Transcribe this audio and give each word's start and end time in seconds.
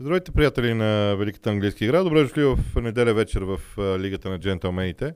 Здравейте, 0.00 0.32
приятели 0.32 0.74
на 0.74 1.16
Великата 1.16 1.50
английска 1.50 1.84
игра. 1.84 2.02
Добре 2.02 2.22
дошли 2.22 2.44
в 2.44 2.58
неделя 2.76 3.14
вечер 3.14 3.42
в 3.42 3.60
Лигата 3.98 4.30
на 4.30 4.38
джентълмените. 4.38 5.14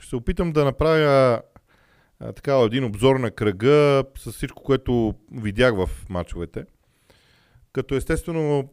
Ще 0.00 0.16
опитам 0.16 0.52
да 0.52 0.64
направя 0.64 1.42
така 2.18 2.58
един 2.58 2.84
обзор 2.84 3.16
на 3.16 3.30
кръга 3.30 4.04
с 4.18 4.32
всичко, 4.32 4.62
което 4.62 5.14
видях 5.32 5.74
в 5.74 5.90
матчовете. 6.08 6.64
Като 7.72 7.94
естествено, 7.94 8.70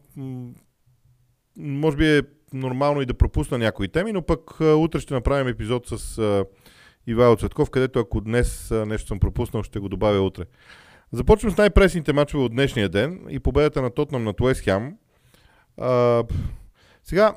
може 1.56 1.96
би 1.96 2.18
е 2.18 2.22
нормално 2.52 3.02
и 3.02 3.06
да 3.06 3.14
пропусна 3.14 3.58
някои 3.58 3.88
теми, 3.88 4.12
но 4.12 4.22
пък 4.22 4.60
утре 4.60 5.00
ще 5.00 5.14
направим 5.14 5.48
епизод 5.48 5.86
с 5.86 6.18
а, 6.18 6.44
Ивайло 7.06 7.36
Цветков, 7.36 7.70
където 7.70 7.98
ако 7.98 8.20
днес 8.20 8.70
нещо 8.70 9.08
съм 9.08 9.20
пропуснал, 9.20 9.62
ще 9.62 9.78
го 9.78 9.88
добавя 9.88 10.20
утре. 10.20 10.44
Започвам 11.12 11.52
с 11.52 11.56
най-пресните 11.56 12.12
мачове 12.12 12.44
от 12.44 12.52
днешния 12.52 12.88
ден 12.88 13.26
и 13.30 13.40
победата 13.40 13.82
на 13.82 13.90
Тотнам 13.90 14.24
над 14.24 14.40
Уест 14.40 14.60
Хем. 14.60 14.96
Сега, 17.04 17.36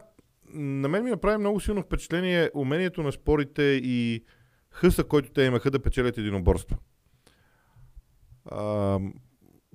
на 0.53 0.87
мен 0.87 1.03
ми 1.03 1.09
направи 1.09 1.37
много 1.37 1.59
силно 1.59 1.81
впечатление 1.81 2.49
умението 2.55 3.03
на 3.03 3.11
спорите 3.11 3.63
и 3.83 4.23
хъса, 4.71 5.03
който 5.03 5.31
те 5.31 5.43
имаха 5.43 5.71
да 5.71 5.79
печелят 5.79 6.17
единоборство. 6.17 6.77
А, 8.45 8.99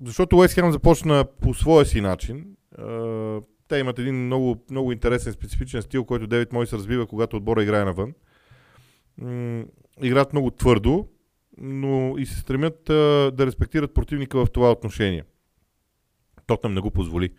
защото 0.03 0.37
Уест 0.37 0.53
Хем 0.53 0.71
започна 0.71 1.25
по 1.41 1.53
своя 1.53 1.85
си 1.85 2.01
начин. 2.01 2.55
А, 2.77 3.41
те 3.67 3.77
имат 3.77 3.99
един 3.99 4.25
много, 4.25 4.65
много 4.71 4.91
интересен, 4.91 5.33
специфичен 5.33 5.81
стил, 5.81 6.05
който 6.05 6.27
Девит 6.27 6.53
Мой 6.53 6.67
се 6.67 6.75
разбива, 6.75 7.07
когато 7.07 7.37
отбора 7.37 7.63
играе 7.63 7.85
навън. 7.85 8.13
М- 9.17 9.65
играят 10.01 10.33
много 10.33 10.51
твърдо, 10.51 11.07
но 11.57 12.15
и 12.17 12.25
се 12.25 12.39
стремят 12.39 12.89
а, 12.89 12.93
да 13.33 13.45
респектират 13.45 13.93
противника 13.93 14.45
в 14.45 14.51
това 14.51 14.71
отношение. 14.71 15.23
Тотнам 16.47 16.73
не 16.73 16.81
го 16.81 16.91
позволи. 16.91 17.29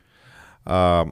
А, 0.65 1.07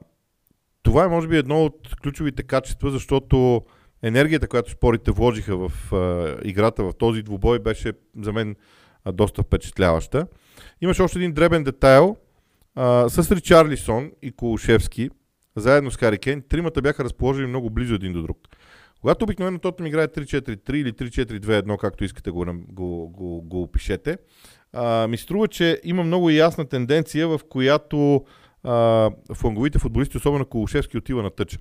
това 0.83 1.05
е, 1.05 1.07
може 1.07 1.27
би, 1.27 1.37
едно 1.37 1.65
от 1.65 1.95
ключовите 2.01 2.43
качества, 2.43 2.91
защото 2.91 3.65
енергията, 4.03 4.47
която 4.47 4.71
спорите 4.71 5.11
вложиха 5.11 5.57
в 5.57 5.93
а, 5.93 6.35
играта 6.43 6.83
в 6.83 6.93
този 6.93 7.21
двубой, 7.21 7.59
беше 7.59 7.93
за 8.19 8.33
мен 8.33 8.55
а, 9.03 9.11
доста 9.11 9.43
впечатляваща. 9.43 10.27
Имаше 10.81 11.01
още 11.01 11.19
един 11.19 11.33
дребен 11.33 11.63
детайл. 11.63 12.17
А, 12.75 13.09
с 13.09 13.31
Ричарлисон 13.31 14.11
и 14.21 14.31
Колушевски, 14.31 15.09
заедно 15.55 15.91
с 15.91 15.97
Хари 15.97 16.17
Кейн, 16.17 16.43
тримата 16.49 16.81
бяха 16.81 17.03
разположени 17.03 17.47
много 17.47 17.69
близо 17.69 17.95
един 17.95 18.13
до 18.13 18.21
друг. 18.21 18.37
Когато 19.01 19.23
обикновено 19.23 19.59
Тотнам 19.59 19.87
играе 19.87 20.07
3-4-3 20.07 20.73
или 20.73 20.91
3-4-2-1, 20.93 21.77
както 21.77 22.03
искате 22.03 22.31
го, 22.31 22.45
го, 22.67 23.09
го, 23.09 23.41
го 23.41 23.61
опишете, 23.61 24.17
а, 24.73 25.07
ми 25.07 25.17
струва, 25.17 25.47
че 25.47 25.81
има 25.83 26.03
много 26.03 26.29
ясна 26.29 26.65
тенденция, 26.65 27.27
в 27.27 27.39
която 27.49 28.25
а, 28.63 29.11
фланговите 29.33 29.79
футболисти, 29.79 30.17
особено 30.17 30.45
Колушевски, 30.45 30.97
отива 30.97 31.23
на 31.23 31.29
тъча. 31.29 31.59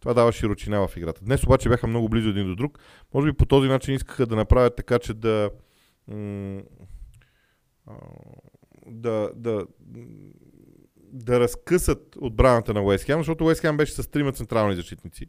Това 0.00 0.14
дава 0.14 0.32
широчина 0.32 0.88
в 0.88 0.96
играта. 0.96 1.24
Днес 1.24 1.44
обаче 1.44 1.68
бяха 1.68 1.86
много 1.86 2.08
близо 2.08 2.28
един 2.28 2.46
до 2.46 2.56
друг. 2.56 2.78
Може 3.14 3.26
би 3.26 3.36
по 3.36 3.46
този 3.46 3.68
начин 3.68 3.94
искаха 3.94 4.26
да 4.26 4.36
направят 4.36 4.76
така, 4.76 4.98
че 4.98 5.14
да 5.14 5.50
да, 8.86 9.30
да, 9.36 9.66
да 11.12 11.40
разкъсат 11.40 12.16
отбраната 12.20 12.74
на 12.74 12.82
Уест 12.82 13.04
Хем, 13.04 13.18
защото 13.18 13.44
Уест 13.44 13.60
Хем 13.60 13.76
беше 13.76 13.92
с 13.92 14.10
трима 14.10 14.32
централни 14.32 14.74
защитници 14.74 15.26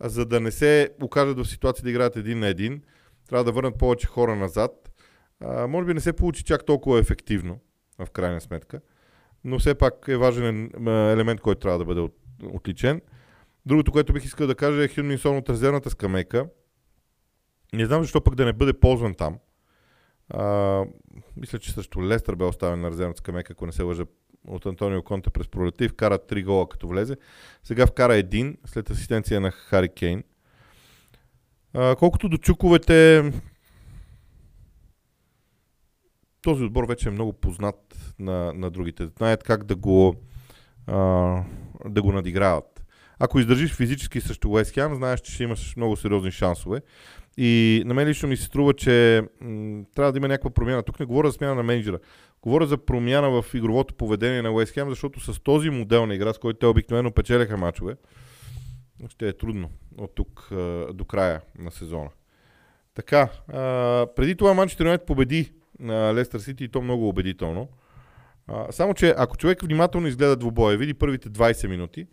за 0.00 0.26
да 0.26 0.40
не 0.40 0.50
се 0.50 0.90
окажат 1.02 1.38
в 1.38 1.48
ситуация 1.48 1.82
да 1.82 1.90
играят 1.90 2.16
един 2.16 2.38
на 2.38 2.46
един, 2.46 2.82
трябва 3.28 3.44
да 3.44 3.52
върнат 3.52 3.78
повече 3.78 4.06
хора 4.06 4.36
назад. 4.36 4.90
А, 5.40 5.66
може 5.66 5.86
би 5.86 5.94
не 5.94 6.00
се 6.00 6.12
получи 6.12 6.44
чак 6.44 6.66
толкова 6.66 6.98
ефективно, 6.98 7.58
в 7.98 8.10
крайна 8.10 8.40
сметка, 8.40 8.80
но 9.44 9.58
все 9.58 9.74
пак 9.74 10.04
е 10.08 10.16
важен 10.16 10.70
елемент, 10.86 11.40
който 11.40 11.60
трябва 11.60 11.78
да 11.78 11.84
бъде 11.84 12.00
от, 12.00 12.16
отличен. 12.52 13.00
Другото, 13.66 13.92
което 13.92 14.12
бих 14.12 14.24
искал 14.24 14.46
да 14.46 14.54
кажа 14.54 14.84
е 14.84 14.88
Хюн 14.88 15.36
от 15.36 15.50
резервната 15.50 15.90
скамейка. 15.90 16.46
Не 17.72 17.86
знам 17.86 18.02
защо 18.02 18.20
пък 18.20 18.34
да 18.34 18.44
не 18.44 18.52
бъде 18.52 18.72
ползван 18.72 19.14
там. 19.14 19.38
А, 20.28 20.84
мисля, 21.36 21.58
че 21.58 21.72
също 21.72 22.02
Лестър 22.02 22.34
бе 22.34 22.44
оставен 22.44 22.80
на 22.80 22.90
резервната 22.90 23.18
скамейка, 23.18 23.52
ако 23.52 23.66
не 23.66 23.72
се 23.72 23.82
лъжа 23.82 24.04
от 24.48 24.66
Антонио 24.66 25.02
Конте 25.02 25.30
през 25.30 25.48
пролета 25.48 25.84
и 25.84 25.88
вкара 25.88 26.18
3 26.18 26.44
гола 26.44 26.68
като 26.68 26.88
влезе. 26.88 27.16
Сега 27.64 27.86
вкара 27.86 28.14
един 28.14 28.56
след 28.64 28.90
асистенция 28.90 29.40
на 29.40 29.50
Хари 29.50 29.88
Кейн. 29.88 30.24
А, 31.74 31.96
колкото 31.96 32.28
до 32.28 32.38
чуковете, 32.38 33.32
този 36.42 36.64
отбор 36.64 36.88
вече 36.88 37.08
е 37.08 37.12
много 37.12 37.32
познат 37.32 38.14
на, 38.18 38.52
на 38.52 38.70
другите. 38.70 39.06
Знаят 39.18 39.42
как 39.42 39.64
да 39.64 39.76
го, 39.76 40.14
а, 40.86 40.96
да 41.88 42.02
го 42.02 42.12
надиграват. 42.12 42.75
Ако 43.18 43.40
издържиш 43.40 43.74
физически 43.74 44.20
срещу 44.20 44.50
Уест 44.50 44.74
Хем, 44.74 44.94
знаеш, 44.94 45.20
че 45.20 45.32
ще 45.32 45.42
имаш 45.42 45.76
много 45.76 45.96
сериозни 45.96 46.30
шансове. 46.30 46.80
И 47.36 47.82
на 47.86 47.94
мен 47.94 48.08
лично 48.08 48.28
ми 48.28 48.36
се 48.36 48.44
струва, 48.44 48.74
че 48.74 49.22
м- 49.40 49.84
трябва 49.94 50.12
да 50.12 50.18
има 50.18 50.28
някаква 50.28 50.50
промяна. 50.50 50.82
Тук 50.82 51.00
не 51.00 51.06
говоря 51.06 51.30
за 51.30 51.32
смяна 51.32 51.54
на 51.54 51.62
менеджера. 51.62 51.98
Говоря 52.42 52.66
за 52.66 52.78
промяна 52.78 53.42
в 53.42 53.54
игровото 53.54 53.94
поведение 53.94 54.42
на 54.42 54.52
Уест 54.52 54.72
Хем, 54.72 54.88
защото 54.88 55.20
с 55.20 55.40
този 55.40 55.70
модел 55.70 56.06
на 56.06 56.14
игра, 56.14 56.32
с 56.32 56.38
който 56.38 56.58
те 56.58 56.66
обикновено 56.66 57.12
печелиха 57.12 57.56
мачове, 57.56 57.96
ще 59.08 59.28
е 59.28 59.32
трудно 59.32 59.70
от 59.98 60.14
тук 60.14 60.48
а, 60.52 60.86
до 60.92 61.04
края 61.04 61.40
на 61.58 61.70
сезона. 61.70 62.10
Така, 62.94 63.28
а, 63.48 63.60
преди 64.16 64.34
това 64.34 64.54
Манчестър 64.54 64.84
Юнайтед 64.84 65.06
победи 65.06 65.52
на 65.78 66.14
Лестър 66.14 66.38
Сити 66.38 66.64
и 66.64 66.68
то 66.68 66.82
много 66.82 67.08
убедително. 67.08 67.68
А, 68.46 68.72
само, 68.72 68.94
че 68.94 69.14
ако 69.16 69.36
човек 69.36 69.62
внимателно 69.62 70.06
изгледа 70.06 70.36
двубоя, 70.36 70.78
види 70.78 70.94
първите 70.94 71.28
20 71.28 71.68
минути, 71.68 72.06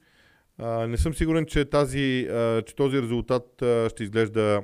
не 0.60 0.98
съм 0.98 1.14
сигурен, 1.14 1.46
че, 1.46 1.66
тази, 1.66 2.28
а, 2.32 2.62
че 2.62 2.76
този 2.76 3.02
резултат 3.02 3.62
а, 3.62 3.90
ще 3.90 4.04
изглежда 4.04 4.64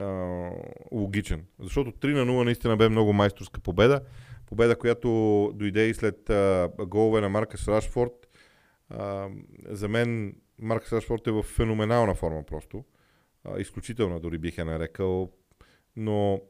а, 0.00 0.50
логичен. 0.92 1.44
Защото 1.60 1.92
3 1.92 2.24
на 2.24 2.32
0 2.32 2.44
наистина 2.44 2.76
бе 2.76 2.88
много 2.88 3.12
майсторска 3.12 3.60
победа. 3.60 4.00
Победа, 4.46 4.76
която 4.76 5.08
дойде 5.54 5.88
и 5.88 5.94
след 5.94 6.30
а, 6.30 6.70
голове 6.78 7.20
на 7.20 7.28
Маркас 7.28 7.68
Рашфорд. 7.68 8.28
А, 8.88 9.28
за 9.68 9.88
мен 9.88 10.36
Маркас 10.58 10.92
Рашфорд 10.92 11.26
е 11.26 11.30
в 11.30 11.42
феноменална 11.42 12.14
форма 12.14 12.42
просто. 12.42 12.84
А, 13.44 13.60
изключителна 13.60 14.20
дори 14.20 14.38
бих 14.38 14.58
я 14.58 14.64
нарекал. 14.64 15.32
Но 15.96 16.40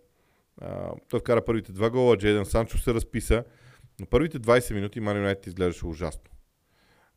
а, 0.61 0.91
той 1.09 1.21
вкара 1.21 1.45
първите 1.45 1.73
два 1.73 1.91
гола, 1.91 2.17
Джейден 2.17 2.45
Санчо 2.45 2.79
се 2.79 2.95
разписа. 2.95 3.45
Но 4.01 4.07
първите 4.07 4.41
20 4.41 4.75
минути 4.75 5.01
Ман 5.01 5.37
изглеждаше 5.47 5.87
ужасно. 5.87 6.32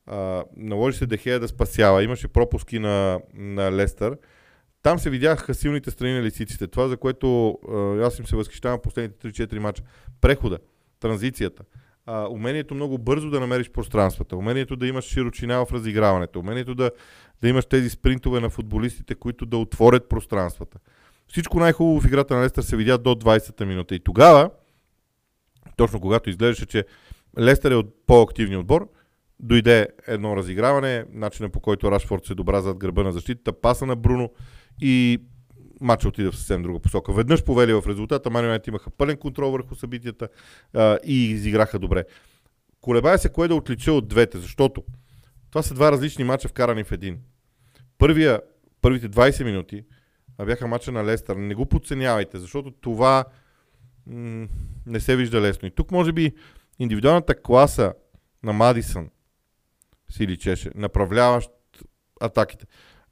А, 0.08 0.44
наложи 0.58 0.98
се 0.98 1.06
Дехея 1.06 1.40
да 1.40 1.48
спасява. 1.48 2.04
Имаше 2.04 2.28
пропуски 2.28 2.80
на, 2.80 3.20
на 3.34 3.72
Лестър. 3.72 4.18
Там 4.84 5.00
се 5.00 5.10
видяха 5.10 5.54
силните 5.54 5.92
страни 5.92 6.14
на 6.14 6.24
лисиците. 6.24 6.68
Това, 6.68 6.88
за 6.88 6.98
което 6.98 7.60
аз 8.04 8.20
им 8.20 8.26
се 8.26 8.36
възхищавам 8.36 8.80
последните 8.84 9.32
3-4 9.32 9.60
мача. 9.60 9.84
Прехода, 10.22 10.60
транзицията, 11.00 11.64
а, 12.06 12.28
умението 12.28 12.76
много 12.76 12.98
бързо 12.98 13.30
да 13.30 13.40
намериш 13.40 13.70
пространствата, 13.70 14.38
умението 14.38 14.76
да 14.76 14.88
имаш 14.88 15.06
широчина 15.06 15.66
в 15.66 15.72
разиграването, 15.72 16.40
умението 16.40 16.76
да, 16.76 16.92
да 17.42 17.50
имаш 17.50 17.66
тези 17.66 17.90
спринтове 17.90 18.40
на 18.40 18.50
футболистите, 18.50 19.16
които 19.16 19.46
да 19.46 19.58
отворят 19.58 20.10
пространствата. 20.10 20.80
Всичко 21.28 21.60
най-хубаво 21.60 22.02
в 22.02 22.06
играта 22.06 22.36
на 22.36 22.44
Лестър 22.44 22.62
се 22.62 22.76
видя 22.76 22.98
до 22.98 23.16
20-та 23.16 23.66
минута. 23.66 23.96
И 23.96 24.00
тогава, 24.00 24.50
точно 25.78 26.02
когато 26.02 26.30
изглеждаше, 26.30 26.66
че 26.66 26.86
Лестър 27.40 27.72
е 27.72 27.76
от 27.76 28.06
по-активния 28.08 28.60
отбор, 28.60 28.90
дойде 29.40 29.88
едно 30.08 30.38
разиграване, 30.38 31.06
начинът 31.12 31.52
по 31.52 31.60
който 31.60 31.92
Рашфорд 31.92 32.26
се 32.26 32.36
добра 32.36 32.62
зад 32.62 32.78
гърба 32.78 33.04
на 33.04 33.12
защитата, 33.12 33.62
паса 33.62 33.86
на 33.86 33.96
Бруно, 33.96 34.32
и 34.82 35.22
матча 35.82 36.08
отиде 36.08 36.32
в 36.32 36.36
съвсем 36.36 36.64
друга 36.64 36.80
посока. 36.80 37.14
Веднъж 37.14 37.44
повели 37.44 37.74
в 37.74 37.84
резултата, 37.88 38.30
Ман 38.30 38.60
имаха 38.68 38.90
пълен 38.90 39.18
контрол 39.18 39.52
върху 39.52 39.76
събитията 39.76 40.28
а, 40.74 40.98
и 41.06 41.26
изиграха 41.26 41.80
добре. 41.80 42.04
Колебая 42.82 43.18
се 43.18 43.30
кое 43.30 43.48
да 43.48 43.56
отлича 43.56 43.92
от 43.92 44.08
двете, 44.08 44.38
защото 44.38 44.84
това 45.50 45.64
са 45.64 45.74
два 45.74 45.92
различни 45.92 46.24
мача 46.24 46.48
вкарани 46.48 46.84
в 46.84 46.92
един. 46.92 47.20
Първия, 47.98 48.42
първите 48.82 49.10
20 49.10 49.44
минути 49.44 49.84
бяха 50.46 50.68
мача 50.68 50.92
на 50.92 51.06
Лестър. 51.06 51.36
Не 51.36 51.56
го 51.56 51.66
подценявайте, 51.66 52.40
защото 52.40 52.72
това 52.72 53.26
м- 54.08 54.48
не 54.86 55.00
се 55.00 55.16
вижда 55.16 55.42
лесно. 55.42 55.68
И 55.68 55.72
тук 55.72 55.92
може 55.92 56.12
би 56.12 56.34
индивидуалната 56.80 57.42
класа 57.42 57.94
на 58.44 58.54
Мадисън 58.54 59.10
си 60.12 60.28
личеше, 60.28 60.72
направляващ 60.76 61.50
атаките. 62.22 62.66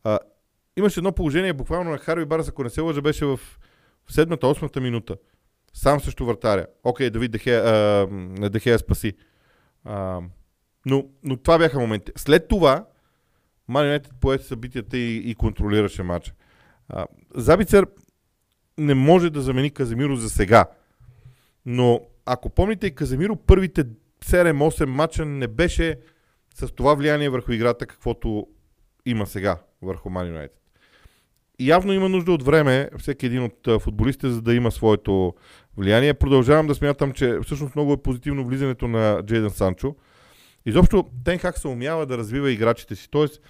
А, 0.03 0.19
имаше 0.77 0.99
едно 0.99 1.11
положение, 1.11 1.53
буквално 1.53 1.91
на 1.91 1.97
Харви 1.97 2.25
Барс, 2.25 2.49
ако 2.49 2.63
не 2.63 2.69
се 2.69 2.81
лъжа, 2.81 3.01
беше 3.01 3.25
в 3.25 3.39
седмата, 4.09 4.47
осмата 4.47 4.81
минута. 4.81 5.15
Сам 5.73 6.01
също 6.01 6.25
вратаря. 6.25 6.65
Окей, 6.83 7.09
Давид 7.09 7.31
Дехея, 7.31 7.61
а, 7.65 8.49
Дехея 8.49 8.79
спаси. 8.79 9.13
А, 9.83 10.21
но, 10.85 11.05
но 11.23 11.37
това 11.37 11.57
бяха 11.57 11.79
моменти. 11.79 12.11
След 12.15 12.47
това, 12.47 12.85
Юнайтед 13.69 14.11
пое 14.19 14.37
събитията 14.37 14.97
и, 14.97 15.29
и 15.29 15.35
контролираше 15.35 16.03
матча. 16.03 16.33
Забицер 17.35 17.87
не 18.77 18.93
може 18.93 19.29
да 19.29 19.41
замени 19.41 19.71
Каземиро 19.71 20.15
за 20.15 20.29
сега. 20.29 20.65
Но 21.65 22.01
ако 22.25 22.49
помните, 22.49 22.91
Каземиро 22.91 23.35
първите 23.35 23.83
7-8 24.25 24.85
мача 24.85 25.25
не 25.25 25.47
беше 25.47 25.99
с 26.53 26.67
това 26.67 26.93
влияние 26.93 27.29
върху 27.29 27.51
играта, 27.51 27.85
каквото 27.85 28.47
има 29.05 29.27
сега 29.27 29.57
върху 29.81 30.09
Man 30.09 30.31
United. 30.31 30.51
И 31.59 31.69
явно 31.69 31.93
има 31.93 32.09
нужда 32.09 32.31
от 32.31 32.43
време 32.43 32.89
всеки 32.99 33.25
един 33.25 33.43
от 33.43 33.81
футболистите, 33.81 34.29
за 34.29 34.41
да 34.41 34.53
има 34.53 34.71
своето 34.71 35.33
влияние. 35.77 36.13
Продължавам 36.13 36.67
да 36.67 36.75
смятам, 36.75 37.11
че 37.11 37.39
всъщност 37.43 37.75
много 37.75 37.93
е 37.93 38.01
позитивно 38.01 38.45
влизането 38.45 38.87
на 38.87 39.23
Джейден 39.25 39.49
Санчо. 39.49 39.95
Изобщо 40.65 41.09
Тенхак 41.25 41.57
се 41.57 41.67
умява 41.67 42.05
да 42.05 42.17
развива 42.17 42.51
играчите 42.51 42.95
си. 42.95 43.09
Тоест, 43.11 43.41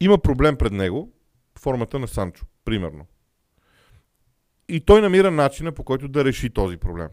има 0.00 0.18
проблем 0.18 0.56
пред 0.56 0.72
него, 0.72 1.12
формата 1.58 1.98
на 1.98 2.08
Санчо, 2.08 2.46
примерно. 2.64 3.06
И 4.68 4.80
той 4.80 5.00
намира 5.00 5.30
начина 5.30 5.72
по 5.72 5.84
който 5.84 6.08
да 6.08 6.24
реши 6.24 6.50
този 6.50 6.76
проблем. 6.76 7.08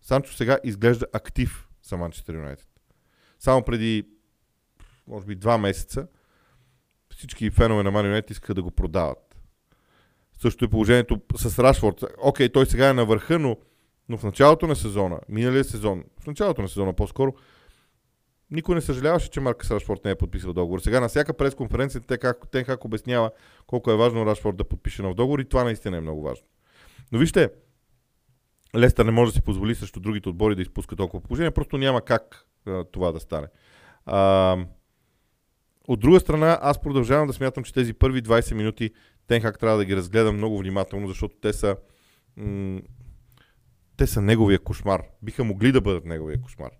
Санчо 0.00 0.32
сега 0.32 0.58
изглежда 0.64 1.06
актив 1.12 1.68
за 1.82 1.96
Манчестър 1.96 2.34
Юнайтед. 2.34 2.71
Само 3.42 3.62
преди, 3.62 4.06
може 5.06 5.26
би, 5.26 5.34
два 5.34 5.58
месеца 5.58 6.06
всички 7.10 7.50
фенове 7.50 7.82
на 7.82 8.00
Юнайтед 8.00 8.30
искаха 8.30 8.54
да 8.54 8.62
го 8.62 8.70
продават. 8.70 9.36
Също 10.40 10.64
е 10.64 10.68
положението 10.68 11.20
с 11.36 11.58
Рашфорд. 11.58 12.04
Окей, 12.22 12.48
той 12.48 12.66
сега 12.66 12.88
е 12.88 12.92
на 12.92 13.04
върха, 13.04 13.38
но, 13.38 13.56
но 14.08 14.18
в 14.18 14.22
началото 14.22 14.66
на 14.66 14.76
сезона, 14.76 15.20
миналия 15.28 15.64
сезон, 15.64 16.04
в 16.20 16.26
началото 16.26 16.62
на 16.62 16.68
сезона 16.68 16.92
по-скоро, 16.92 17.34
никой 18.50 18.74
не 18.74 18.80
съжаляваше, 18.80 19.30
че 19.30 19.40
Маркъс 19.40 19.70
Рашфорд 19.70 20.04
не 20.04 20.10
е 20.10 20.14
подписал 20.14 20.52
договор. 20.52 20.80
Сега 20.80 21.00
на 21.00 21.08
всяка 21.08 21.34
пресконференция 21.34 22.00
те 22.00 22.18
как, 22.18 22.50
те 22.52 22.64
как 22.64 22.84
обяснява 22.84 23.30
колко 23.66 23.90
е 23.90 23.96
важно 23.96 24.26
Рашфорд 24.26 24.56
да 24.56 24.64
подпише 24.64 25.02
нов 25.02 25.14
договор 25.14 25.38
и 25.38 25.48
това 25.48 25.64
наистина 25.64 25.96
е 25.96 26.00
много 26.00 26.22
важно. 26.22 26.46
Но 27.12 27.18
вижте, 27.18 27.50
Лестър 28.76 29.04
не 29.04 29.10
може 29.10 29.32
да 29.32 29.34
си 29.34 29.42
позволи 29.42 29.74
срещу 29.74 30.00
другите 30.00 30.28
отбори 30.28 30.54
да 30.54 30.62
изпуска 30.62 30.96
толкова 30.96 31.22
положение, 31.22 31.50
просто 31.50 31.78
няма 31.78 32.00
как 32.00 32.46
а, 32.66 32.84
това 32.84 33.12
да 33.12 33.20
стане. 33.20 33.46
А, 34.06 34.56
от 35.88 36.00
друга 36.00 36.20
страна, 36.20 36.58
аз 36.62 36.80
продължавам 36.80 37.26
да 37.26 37.32
смятам, 37.32 37.64
че 37.64 37.72
тези 37.72 37.94
първи 37.94 38.22
20 38.22 38.54
минути 38.54 38.90
Тенхак 39.26 39.58
трябва 39.58 39.78
да 39.78 39.84
ги 39.84 39.96
разгледам 39.96 40.36
много 40.36 40.58
внимателно, 40.58 41.08
защото 41.08 41.36
те 41.40 41.52
са, 41.52 41.76
м- 42.36 42.80
те 43.96 44.06
са 44.06 44.22
неговия 44.22 44.58
кошмар. 44.58 45.02
Биха 45.22 45.44
могли 45.44 45.72
да 45.72 45.80
бъдат 45.80 46.04
неговия 46.04 46.40
кошмар. 46.40 46.70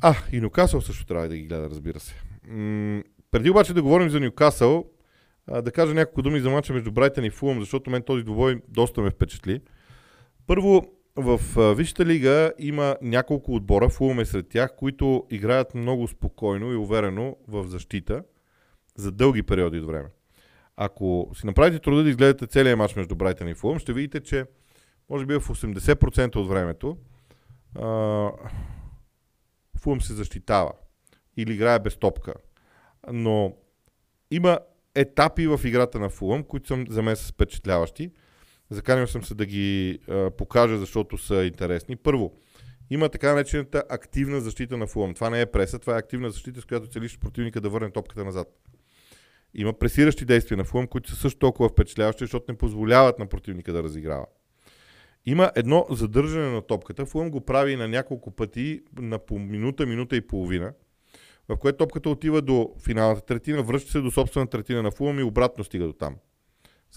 А, 0.00 0.14
и 0.32 0.40
Нюкасъл 0.40 0.80
също 0.80 1.06
трябва 1.06 1.28
да 1.28 1.36
ги 1.36 1.46
гледа, 1.46 1.70
разбира 1.70 2.00
се. 2.00 2.14
М- 2.48 3.02
преди 3.30 3.50
обаче 3.50 3.74
да 3.74 3.82
говорим 3.82 4.10
за 4.10 4.20
Нюкасъл, 4.20 4.84
да 5.62 5.72
кажа 5.72 5.94
няколко 5.94 6.22
думи 6.22 6.40
за 6.40 6.50
мача 6.50 6.72
между 6.72 6.92
Брайтън 6.92 7.24
и 7.24 7.30
Фулъм, 7.30 7.60
защото 7.60 7.90
мен 7.90 8.02
този 8.02 8.22
двобой 8.22 8.60
доста 8.68 9.00
ме 9.00 9.10
впечатли. 9.10 9.60
Първо, 10.46 10.82
в 11.16 11.40
Висшата 11.74 12.06
лига 12.06 12.52
има 12.58 12.96
няколко 13.02 13.54
отбора, 13.54 13.88
Фулъм 13.88 14.20
е 14.20 14.24
сред 14.24 14.48
тях, 14.48 14.76
които 14.76 15.26
играят 15.30 15.74
много 15.74 16.08
спокойно 16.08 16.72
и 16.72 16.76
уверено 16.76 17.36
в 17.48 17.64
защита 17.64 18.22
за 18.96 19.12
дълги 19.12 19.42
периоди 19.42 19.78
от 19.78 19.86
време. 19.86 20.08
Ако 20.76 21.30
си 21.34 21.46
направите 21.46 21.78
труда 21.78 22.02
да 22.02 22.08
изгледате 22.10 22.46
целият 22.46 22.78
матч 22.78 22.96
между 22.96 23.16
Брайтън 23.16 23.48
и 23.48 23.54
Фулъм, 23.54 23.78
ще 23.78 23.92
видите, 23.92 24.20
че 24.20 24.44
може 25.10 25.26
би 25.26 25.34
в 25.34 25.48
80% 25.48 26.36
от 26.36 26.48
времето 26.48 26.96
Фулъм 29.78 30.00
се 30.00 30.14
защитава 30.14 30.72
или 31.36 31.54
играе 31.54 31.78
без 31.78 31.96
топка. 31.96 32.34
Но 33.12 33.56
има 34.30 34.58
етапи 34.94 35.46
в 35.46 35.60
играта 35.64 35.98
на 35.98 36.08
Фулъм, 36.08 36.42
които 36.44 36.66
са 36.66 36.84
за 36.88 37.02
мен 37.02 37.16
са 37.16 37.32
впечатляващи. 37.32 38.10
Заканил 38.74 39.06
съм 39.06 39.24
се 39.24 39.34
да 39.34 39.46
ги 39.46 39.98
а, 40.08 40.30
покажа, 40.30 40.78
защото 40.78 41.18
са 41.18 41.44
интересни. 41.44 41.96
Първо, 41.96 42.32
има 42.90 43.08
така 43.08 43.32
наречената 43.32 43.84
активна 43.88 44.40
защита 44.40 44.76
на 44.76 44.86
Фулъм. 44.86 45.14
Това 45.14 45.30
не 45.30 45.40
е 45.40 45.46
преса, 45.46 45.78
това 45.78 45.94
е 45.94 45.98
активна 45.98 46.30
защита, 46.30 46.60
с 46.60 46.64
която 46.64 46.88
целиш 46.88 47.18
противника 47.18 47.60
да 47.60 47.68
върне 47.68 47.90
топката 47.90 48.24
назад. 48.24 48.48
Има 49.54 49.72
пресиращи 49.72 50.24
действия 50.24 50.58
на 50.58 50.64
Фулъм, 50.64 50.86
които 50.86 51.10
са 51.10 51.16
също 51.16 51.38
толкова 51.38 51.68
впечатляващи, 51.68 52.24
защото 52.24 52.44
не 52.48 52.58
позволяват 52.58 53.18
на 53.18 53.26
противника 53.26 53.72
да 53.72 53.82
разиграва. 53.82 54.26
Има 55.26 55.52
едно 55.54 55.86
задържане 55.90 56.50
на 56.50 56.62
топката. 56.62 57.06
Фулъм 57.06 57.30
го 57.30 57.40
прави 57.40 57.76
на 57.76 57.88
няколко 57.88 58.30
пъти, 58.30 58.82
на 58.98 59.18
по 59.18 59.38
минута, 59.38 59.86
минута 59.86 60.16
и 60.16 60.26
половина, 60.26 60.72
в 61.48 61.56
което 61.56 61.78
топката 61.78 62.10
отива 62.10 62.42
до 62.42 62.74
финалната 62.84 63.26
третина, 63.26 63.62
връща 63.62 63.90
се 63.90 64.00
до 64.00 64.10
собствена 64.10 64.46
третина 64.46 64.82
на 64.82 64.90
Фулъм 64.90 65.18
и 65.18 65.22
обратно 65.22 65.64
стига 65.64 65.86
до 65.86 65.92
там 65.92 66.16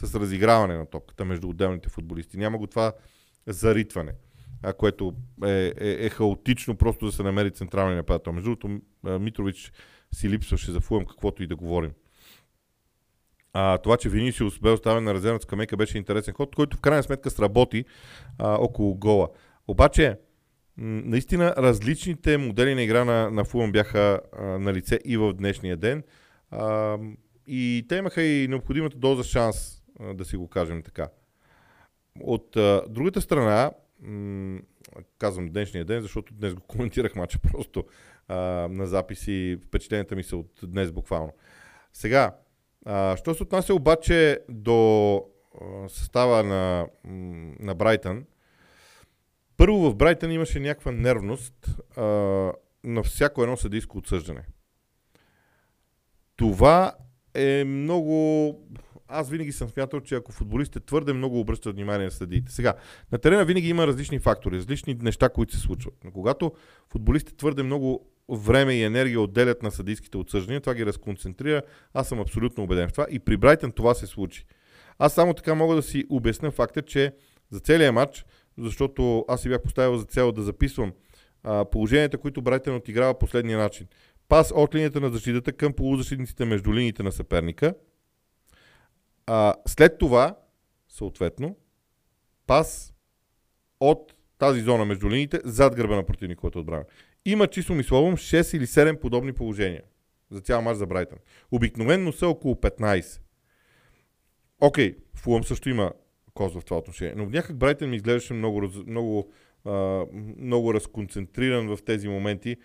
с 0.06 0.20
разиграване 0.20 0.78
на 0.78 0.86
топката 0.86 1.26
между 1.26 1.50
отделните 1.50 1.90
футболисти. 1.90 2.38
Няма 2.38 2.58
го 2.58 2.68
това 2.68 2.94
заритване, 3.48 4.14
а, 4.64 4.74
което 4.74 5.14
е, 5.46 5.74
е, 5.78 6.06
е 6.06 6.10
хаотично 6.10 6.76
просто 6.76 7.06
да 7.06 7.12
се 7.12 7.24
намери 7.24 7.52
централния 7.52 7.96
нападател. 7.96 8.34
Между 8.34 8.56
другото, 8.56 8.80
Митрович 9.20 9.72
си 10.14 10.30
липсваше 10.30 10.72
за 10.72 10.80
Фулъм, 10.80 11.06
каквото 11.06 11.44
и 11.44 11.48
да 11.48 11.56
говорим. 11.56 11.92
А, 13.54 13.78
това, 13.78 13.98
че 13.98 14.10
Винисиус 14.10 14.60
бе 14.60 14.70
оставен 14.70 15.04
на 15.04 15.14
резервната 15.14 15.44
скамейка, 15.44 15.78
беше 15.78 15.98
интересен 15.98 16.34
ход, 16.34 16.56
който 16.56 16.78
в 16.78 16.82
крайна 16.82 17.04
сметка 17.04 17.30
сработи 17.30 17.86
а, 18.38 18.54
около 18.54 18.96
гола. 18.96 19.30
Обаче, 19.68 20.18
наистина 20.78 21.54
различните 21.58 22.38
модели 22.38 22.76
на 22.76 22.84
игра 22.84 23.06
на, 23.06 23.32
на 23.32 23.46
Фулъм 23.46 23.72
бяха 23.72 24.20
а, 24.38 24.44
на 24.44 24.74
лице 24.74 25.00
и 25.06 25.18
в 25.18 25.34
днешния 25.34 25.78
ден. 25.78 26.04
А, 26.52 26.98
и 27.48 27.86
те 27.90 27.96
имаха 27.96 28.24
и 28.24 28.48
необходимата 28.48 28.98
доза 28.98 29.24
шанс 29.24 29.77
да 30.00 30.26
си 30.26 30.38
го 30.38 30.48
кажем 30.48 30.84
така. 30.84 31.10
От 32.20 32.56
а, 32.56 32.84
другата 32.90 33.22
страна, 33.22 33.72
м- 34.02 34.60
казвам 35.18 35.50
днешния 35.50 35.86
ден, 35.86 36.02
защото 36.02 36.34
днес 36.34 36.54
го 36.54 36.62
коментирах 36.68 37.16
мача 37.16 37.40
просто 37.40 37.86
а, 38.28 38.36
на 38.68 38.88
записи, 38.88 39.60
впечатленията 39.66 40.16
ми 40.16 40.24
са 40.24 40.38
от 40.38 40.60
днес 40.64 40.92
буквално. 40.92 41.34
Сега, 41.94 42.36
а, 42.86 43.18
що 43.18 43.34
се 43.34 43.44
отнася 43.44 43.74
обаче 43.74 44.40
до 44.50 45.16
а, 45.62 45.90
състава 45.90 46.44
на, 46.44 46.88
на 47.60 47.76
Брайтън, 47.76 48.26
първо 49.58 49.78
в 49.78 49.96
Брайтън 49.96 50.32
имаше 50.32 50.60
някаква 50.60 50.92
нервност 50.92 51.68
а, 51.98 52.04
на 52.84 53.04
всяко 53.04 53.44
едно 53.44 53.58
съдийско 53.58 53.98
отсъждане. 53.98 54.46
Това 56.36 56.94
е 57.34 57.64
много 57.64 58.52
аз 59.08 59.30
винаги 59.30 59.52
съм 59.52 59.70
смятал, 59.70 60.00
че 60.02 60.16
ако 60.16 60.32
футболистите 60.32 60.80
твърде 60.86 61.14
много 61.14 61.40
обръщат 61.40 61.76
внимание 61.76 62.06
на 62.06 62.12
съдиите. 62.12 62.52
Сега, 62.52 62.74
на 63.12 63.18
терена 63.18 63.46
винаги 63.46 63.70
има 63.70 63.88
различни 63.88 64.20
фактори, 64.20 64.58
различни 64.58 64.98
неща, 65.02 65.30
които 65.30 65.56
се 65.56 65.60
случват. 65.60 65.94
Но 66.04 66.12
когато 66.12 66.52
футболистите 66.92 67.38
твърде 67.38 67.64
много 67.64 68.08
време 68.30 68.74
и 68.74 68.84
енергия 68.84 69.22
отделят 69.22 69.64
на 69.64 69.72
съдийските 69.72 70.18
отсъждания, 70.18 70.62
това 70.62 70.74
ги 70.74 70.86
разконцентрира. 70.86 71.62
Аз 71.94 72.08
съм 72.08 72.20
абсолютно 72.20 72.64
убеден 72.64 72.90
в 72.90 72.92
това. 72.92 73.08
И 73.10 73.20
при 73.20 73.38
Брайтън 73.38 73.72
това 73.72 73.94
се 73.94 74.08
случи. 74.08 74.46
Аз 75.00 75.14
само 75.14 75.34
така 75.34 75.56
мога 75.56 75.76
да 75.76 75.82
си 75.82 76.06
обясня 76.10 76.52
факта, 76.52 76.82
че 76.82 77.12
за 77.52 77.60
целият 77.60 77.94
матч, 77.94 78.26
защото 78.58 79.26
аз 79.28 79.42
си 79.42 79.50
бях 79.50 79.62
поставил 79.62 79.98
за 79.98 80.06
цел 80.06 80.32
да 80.32 80.42
записвам 80.42 80.94
а, 81.44 81.66
положенията, 81.66 82.18
които 82.18 82.42
Брайтън 82.42 82.76
отиграва 82.76 83.20
последния 83.20 83.58
начин. 83.58 83.88
Пас 84.30 84.52
от 84.56 84.76
линията 84.76 85.02
на 85.02 85.10
защитата 85.10 85.54
към 85.54 85.74
полузащитниците 85.74 86.46
между 86.46 86.74
линиите 86.74 87.04
на 87.04 87.12
съперника– 87.12 87.74
а, 89.28 89.54
след 89.68 89.98
това, 89.98 90.36
съответно, 90.90 91.56
пас 92.48 92.94
от 93.80 94.14
тази 94.38 94.62
зона 94.62 94.86
между 94.86 95.10
линиите 95.10 95.40
зад 95.44 95.76
гърба 95.76 95.96
на 95.96 96.06
противниковата 96.06 96.60
отбрана. 96.60 96.86
Има 97.26 97.48
число 97.48 97.84
словом 97.84 98.18
6 98.18 98.58
или 98.58 98.66
7 98.66 99.00
подобни 99.00 99.34
положения 99.34 99.82
за 100.32 100.42
цял 100.42 100.62
мач 100.62 100.78
за 100.78 100.86
Брайтън. 100.86 101.18
Обикновенно 101.52 102.12
са 102.14 102.28
около 102.28 102.56
15. 102.56 103.22
Окей, 104.62 104.94
okay, 104.94 104.98
Фулъм 105.16 105.44
също 105.44 105.70
има 105.70 105.92
коз 106.34 106.54
в 106.54 106.66
това 106.66 106.78
отношение, 106.78 107.14
но 107.18 107.26
някак 107.26 107.58
Брайтън 107.58 107.90
ми 107.90 107.96
изглеждаше 107.96 108.34
много, 108.34 108.70
много, 108.88 109.32
много 110.38 110.74
разконцентриран 110.74 111.68
в 111.68 111.84
тези 111.86 112.08
моменти, 112.08 112.58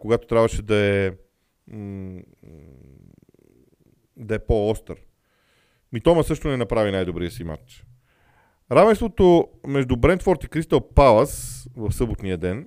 когато 0.00 0.26
трябваше 0.26 0.62
да 0.62 0.76
е, 0.76 1.12
да 4.16 4.34
е 4.34 4.38
по-остър. 4.38 5.02
Митома 5.92 6.22
също 6.22 6.48
не 6.48 6.56
направи 6.56 6.90
най-добрия 6.90 7.30
си 7.30 7.44
матч. 7.44 7.84
Равенството 8.72 9.48
между 9.66 9.96
Брентфорд 9.96 10.44
и 10.44 10.48
Кристал 10.48 10.88
Палас 10.94 11.66
в 11.76 11.92
съботния 11.92 12.38
ден 12.38 12.66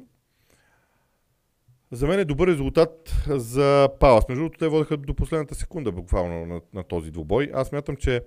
за 1.93 2.07
мен 2.07 2.19
е 2.19 2.25
добър 2.25 2.47
резултат 2.47 3.23
за 3.27 3.89
Палас. 3.99 4.29
Между 4.29 4.43
другото, 4.43 4.59
те 4.59 4.67
водеха 4.67 4.97
до 4.97 5.13
последната 5.13 5.55
секунда 5.55 5.91
буквално 5.91 6.45
на, 6.45 6.61
на 6.73 6.83
този 6.83 7.11
двубой. 7.11 7.51
Аз 7.53 7.71
мятам, 7.71 7.95
че 7.95 8.21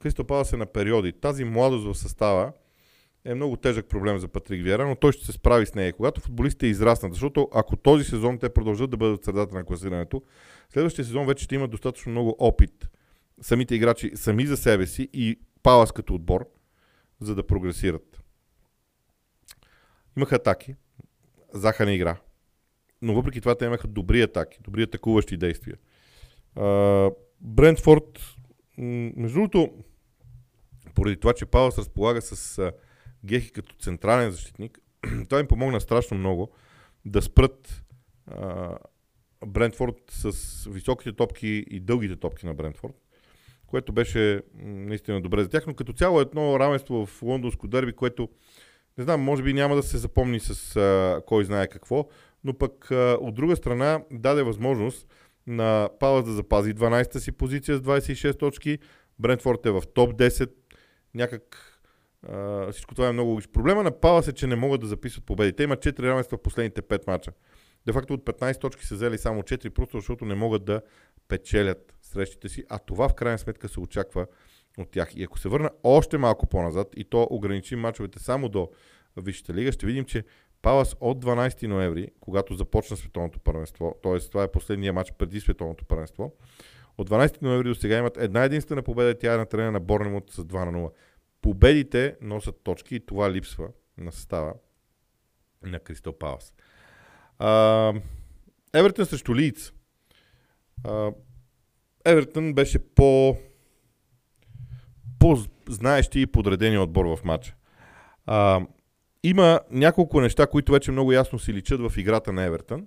Кристал 0.00 0.24
Палас 0.26 0.52
е 0.52 0.56
на 0.56 0.66
периоди. 0.66 1.12
Тази 1.12 1.44
младост 1.44 1.86
в 1.86 1.98
състава 1.98 2.52
е 3.24 3.34
много 3.34 3.56
тежък 3.56 3.88
проблем 3.88 4.18
за 4.18 4.28
Патрик 4.28 4.64
Виера, 4.64 4.88
но 4.88 4.96
той 4.96 5.12
ще 5.12 5.26
се 5.26 5.32
справи 5.32 5.66
с 5.66 5.74
нея. 5.74 5.92
Когато 5.92 6.20
футболистите 6.20 6.66
израснат, 6.66 7.12
защото 7.12 7.48
ако 7.54 7.76
този 7.76 8.04
сезон 8.04 8.38
те 8.38 8.48
продължат 8.48 8.90
да 8.90 8.96
бъдат 8.96 9.24
средата 9.24 9.54
на 9.54 9.64
класирането, 9.64 10.22
следващия 10.72 11.04
сезон 11.04 11.26
вече 11.26 11.44
ще 11.44 11.54
имат 11.54 11.70
достатъчно 11.70 12.12
много 12.12 12.36
опит 12.38 12.88
самите 13.42 13.74
играчи 13.74 14.10
сами 14.14 14.46
за 14.46 14.56
себе 14.56 14.86
си 14.86 15.08
и 15.12 15.40
Палас 15.62 15.92
като 15.92 16.14
отбор, 16.14 16.48
за 17.20 17.34
да 17.34 17.46
прогресират. 17.46 18.22
Имаха 20.16 20.36
атаки. 20.36 20.74
Заха 21.54 21.86
не 21.86 21.94
игра. 21.94 22.16
Но 23.02 23.14
въпреки 23.14 23.40
това 23.40 23.54
те 23.54 23.64
имаха 23.64 23.88
добри 23.88 24.22
атаки, 24.22 24.58
добри 24.62 24.82
атакуващи 24.82 25.36
действия. 25.36 25.76
Брентфорд, 27.40 28.36
между 28.78 29.34
другото, 29.34 29.70
поради 30.94 31.16
това, 31.16 31.32
че 31.32 31.46
Палас 31.46 31.78
разполага 31.78 32.22
с 32.22 32.72
Гехи 33.24 33.52
като 33.52 33.76
централен 33.76 34.30
защитник, 34.30 34.78
той 35.28 35.40
им 35.40 35.48
помогна 35.48 35.80
страшно 35.80 36.18
много 36.18 36.52
да 37.04 37.22
спрат 37.22 37.84
Брентфорд 39.46 39.96
с 40.08 40.30
високите 40.70 41.12
топки 41.12 41.64
и 41.70 41.80
дългите 41.80 42.16
топки 42.16 42.46
на 42.46 42.54
Брентфорд, 42.54 42.94
което 43.72 43.92
беше 43.92 44.42
наистина 44.64 45.20
добре 45.20 45.42
за 45.42 45.48
тях, 45.48 45.66
но 45.66 45.74
като 45.74 45.92
цяло 45.92 46.20
едно 46.20 46.60
равенство 46.60 47.06
в 47.06 47.22
лондонско 47.22 47.68
дърби, 47.68 47.92
което 47.92 48.28
не 48.98 49.04
знам, 49.04 49.20
може 49.20 49.42
би 49.42 49.52
няма 49.52 49.76
да 49.76 49.82
се 49.82 49.98
запомни 49.98 50.40
с 50.40 50.76
а, 50.76 51.20
кой 51.26 51.44
знае 51.44 51.66
какво, 51.66 52.08
но 52.44 52.54
пък 52.54 52.90
а, 52.90 53.18
от 53.20 53.34
друга 53.34 53.56
страна 53.56 54.00
даде 54.10 54.42
възможност 54.42 55.06
на 55.46 55.88
Палас 56.00 56.24
да 56.24 56.32
запази 56.32 56.74
12-та 56.74 57.20
си 57.20 57.32
позиция 57.32 57.76
с 57.76 57.80
26 57.80 58.38
точки, 58.38 58.78
Брентфорд 59.18 59.66
е 59.66 59.70
в 59.70 59.82
топ 59.94 60.14
10, 60.14 60.50
някак 61.14 61.78
а, 62.28 62.72
всичко 62.72 62.94
това 62.94 63.08
е 63.08 63.12
много 63.12 63.30
логично. 63.30 63.52
Проблема 63.52 63.82
на 63.82 64.00
Палас 64.00 64.28
е, 64.28 64.32
че 64.32 64.46
не 64.46 64.56
могат 64.56 64.80
да 64.80 64.86
записват 64.86 65.24
победи. 65.24 65.52
Те 65.52 65.62
имат 65.62 65.84
4 65.84 66.02
равенства 66.02 66.38
в 66.38 66.42
последните 66.42 66.82
5 66.82 67.06
мача. 67.06 67.32
Де 67.86 67.92
факто 67.92 68.14
от 68.14 68.24
15 68.24 68.60
точки 68.60 68.86
са 68.86 68.94
взели 68.94 69.18
само 69.18 69.42
4, 69.42 69.70
просто 69.70 69.98
защото 69.98 70.24
не 70.24 70.34
могат 70.34 70.64
да 70.64 70.82
печелят 71.32 71.94
срещите 72.02 72.48
си, 72.48 72.64
а 72.68 72.78
това 72.78 73.08
в 73.08 73.14
крайна 73.14 73.38
сметка 73.38 73.68
се 73.68 73.80
очаква 73.80 74.26
от 74.78 74.90
тях. 74.90 75.16
И 75.16 75.24
ако 75.24 75.38
се 75.38 75.48
върна 75.48 75.70
още 75.82 76.18
малко 76.18 76.46
по-назад 76.46 76.88
и 76.96 77.04
то 77.04 77.26
ограничим 77.30 77.80
мачовете 77.80 78.18
само 78.18 78.48
до 78.48 78.70
Висшата 79.16 79.54
лига, 79.54 79.72
ще 79.72 79.86
видим, 79.86 80.04
че 80.04 80.24
Палас 80.62 80.96
от 81.00 81.24
12 81.24 81.66
ноември, 81.66 82.08
когато 82.20 82.54
започна 82.54 82.96
световното 82.96 83.40
първенство, 83.40 83.96
т.е. 84.02 84.18
това 84.18 84.42
е 84.42 84.50
последния 84.50 84.92
матч 84.92 85.12
преди 85.18 85.40
световното 85.40 85.84
първенство, 85.84 86.32
от 86.98 87.10
12 87.10 87.42
ноември 87.42 87.68
до 87.68 87.74
сега 87.74 87.98
имат 87.98 88.16
една 88.16 88.44
единствена 88.44 88.82
победа, 88.82 89.18
тя 89.18 89.34
е 89.34 89.36
на 89.36 89.46
терена 89.46 89.70
на 89.72 89.80
Борнемот 89.80 90.30
с 90.30 90.44
2 90.44 90.64
на 90.70 90.78
0. 90.78 90.90
Победите 91.42 92.16
носят 92.20 92.60
точки 92.64 92.94
и 92.94 93.06
това 93.06 93.32
липсва 93.32 93.68
на 93.98 94.12
състава 94.12 94.54
на 95.62 95.80
Кристал 95.80 96.18
Палас. 96.18 96.52
Евертън 98.74 99.06
срещу 99.06 99.34
Лиц. 99.34 99.72
Евертън 102.04 102.54
беше 102.54 102.78
по 102.78 103.36
по-знаещи 105.18 106.20
и 106.20 106.26
подредени 106.26 106.78
отбор 106.78 107.04
в 107.04 107.24
матча. 107.24 107.54
А, 108.26 108.60
има 109.22 109.60
няколко 109.70 110.20
неща, 110.20 110.46
които 110.46 110.72
вече 110.72 110.90
много 110.92 111.12
ясно 111.12 111.38
си 111.38 111.52
личат 111.54 111.80
в 111.80 111.96
играта 111.96 112.32
на 112.32 112.42
Евертън. 112.42 112.86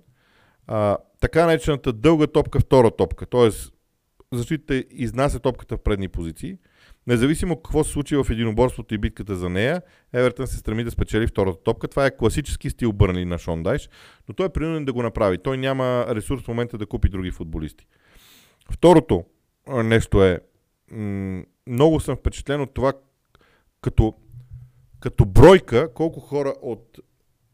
А, 0.66 0.96
така 1.20 1.46
наречената 1.46 1.92
дълга 1.92 2.26
топка, 2.26 2.60
втора 2.60 2.90
топка. 2.90 3.26
Т.е. 3.26 3.50
защитата 4.32 4.84
изнася 4.90 5.38
топката 5.40 5.76
в 5.76 5.82
предни 5.82 6.08
позиции. 6.08 6.58
Независимо 7.06 7.56
какво 7.56 7.84
се 7.84 7.92
случи 7.92 8.16
в 8.16 8.26
единоборството 8.30 8.94
и 8.94 8.98
битката 8.98 9.36
за 9.36 9.48
нея, 9.48 9.82
Евертън 10.12 10.46
се 10.46 10.56
стреми 10.56 10.84
да 10.84 10.90
спечели 10.90 11.26
втората 11.26 11.62
топка. 11.62 11.88
Това 11.88 12.06
е 12.06 12.16
класически 12.16 12.70
стил 12.70 12.92
Бърни 12.92 13.24
на 13.24 13.38
Шон 13.38 13.62
Дайш, 13.62 13.88
но 14.28 14.34
той 14.34 14.46
е 14.46 14.48
принуден 14.48 14.84
да 14.84 14.92
го 14.92 15.02
направи. 15.02 15.38
Той 15.38 15.56
няма 15.56 16.06
ресурс 16.08 16.42
в 16.42 16.48
момента 16.48 16.78
да 16.78 16.86
купи 16.86 17.08
други 17.08 17.30
футболисти. 17.30 17.86
Второто 18.70 19.24
нещо 19.68 20.24
е, 20.24 20.40
много 21.66 22.00
съм 22.00 22.16
впечатлен 22.16 22.60
от 22.60 22.74
това, 22.74 22.92
като, 23.80 24.14
като 25.00 25.24
бройка, 25.24 25.94
колко 25.94 26.20
хора 26.20 26.54
от 26.62 26.98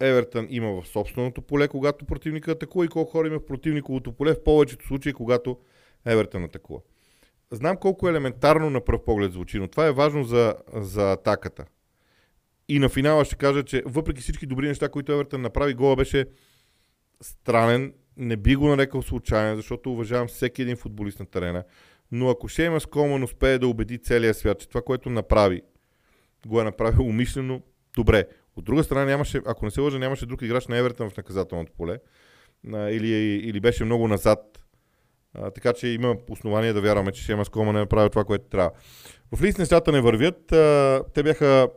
Евертън 0.01 0.47
има 0.51 0.83
в 0.83 0.89
собственото 0.89 1.43
поле, 1.43 1.69
когато 1.69 2.05
противника 2.05 2.51
атакува 2.51 2.85
и 2.85 2.89
колко 2.89 3.13
хора 3.13 3.29
има 3.29 3.39
в 3.39 3.47
противниковото 3.47 4.13
поле, 4.13 4.35
в 4.35 4.45
повечето 4.45 4.87
случаи, 4.87 5.13
когато 5.13 5.59
Евертън 6.07 6.45
атакува. 6.45 6.81
Знам 7.53 7.77
колко 7.77 8.09
елементарно 8.09 8.71
на 8.71 8.85
пръв 8.85 9.05
поглед 9.05 9.33
звучи, 9.33 9.59
но 9.59 9.69
това 9.69 9.87
е 9.87 9.93
важно 9.93 10.25
за, 10.25 10.55
за 10.75 11.13
атаката. 11.13 11.65
И 12.69 12.79
на 12.79 12.89
финала 12.89 13.25
ще 13.25 13.37
кажа, 13.37 13.63
че 13.63 13.83
въпреки 13.87 14.21
всички 14.21 14.47
добри 14.47 14.69
неща, 14.69 14.89
които 14.89 15.13
Евертън 15.13 15.43
направи, 15.43 15.75
гола 15.75 15.97
беше 15.97 16.27
странен. 17.21 17.95
Не 18.17 18.37
би 18.37 18.57
го 18.57 18.69
нарекал 18.69 19.03
случайен, 19.03 19.57
защото 19.57 19.93
уважавам 19.93 20.29
всеки 20.29 20.63
един 20.63 20.77
футболист 20.77 21.21
на 21.21 21.27
терена. 21.27 21.65
Но 22.13 22.31
ако 22.31 22.49
Шеймас 22.49 22.87
Колман 22.87 23.23
успее 23.23 23.59
да 23.59 23.69
убеди 23.69 23.99
целия 23.99 24.35
свят, 24.35 24.61
че 24.61 24.69
това, 24.69 24.83
което 24.83 25.11
направи, 25.11 25.63
го 26.47 26.61
е 26.61 26.65
направил 26.65 27.07
умишлено, 27.07 27.63
добре. 27.97 28.25
От 28.57 28.65
друга 28.65 28.85
страна, 28.85 29.05
нямаше, 29.05 29.41
ако 29.47 29.65
не 29.65 29.71
се 29.71 29.81
лъжа, 29.81 29.99
нямаше 29.99 30.27
друг 30.27 30.43
играч 30.43 30.67
на 30.67 30.77
Евертън 30.77 31.11
в 31.11 31.17
наказателното 31.17 31.73
поле. 31.73 31.99
Или, 32.67 33.09
или 33.45 33.61
беше 33.61 33.85
много 33.85 34.09
назад. 34.09 34.62
А, 35.35 35.51
така 35.51 35.73
че 35.73 35.89
има 35.89 36.17
основание 36.31 36.73
да 36.73 36.81
вярваме, 36.81 37.12
че 37.12 37.23
Шеймас 37.23 37.49
Колман 37.49 37.77
е 37.77 37.81
направил 37.81 38.09
това, 38.09 38.25
което 38.25 38.45
трябва. 38.45 38.71
В 39.35 39.43
лист 39.43 39.59
нещата 39.59 39.93
не 39.93 40.01
вървят. 40.01 40.53
А, 40.53 41.05
те 41.15 41.23
бяха 41.23 41.69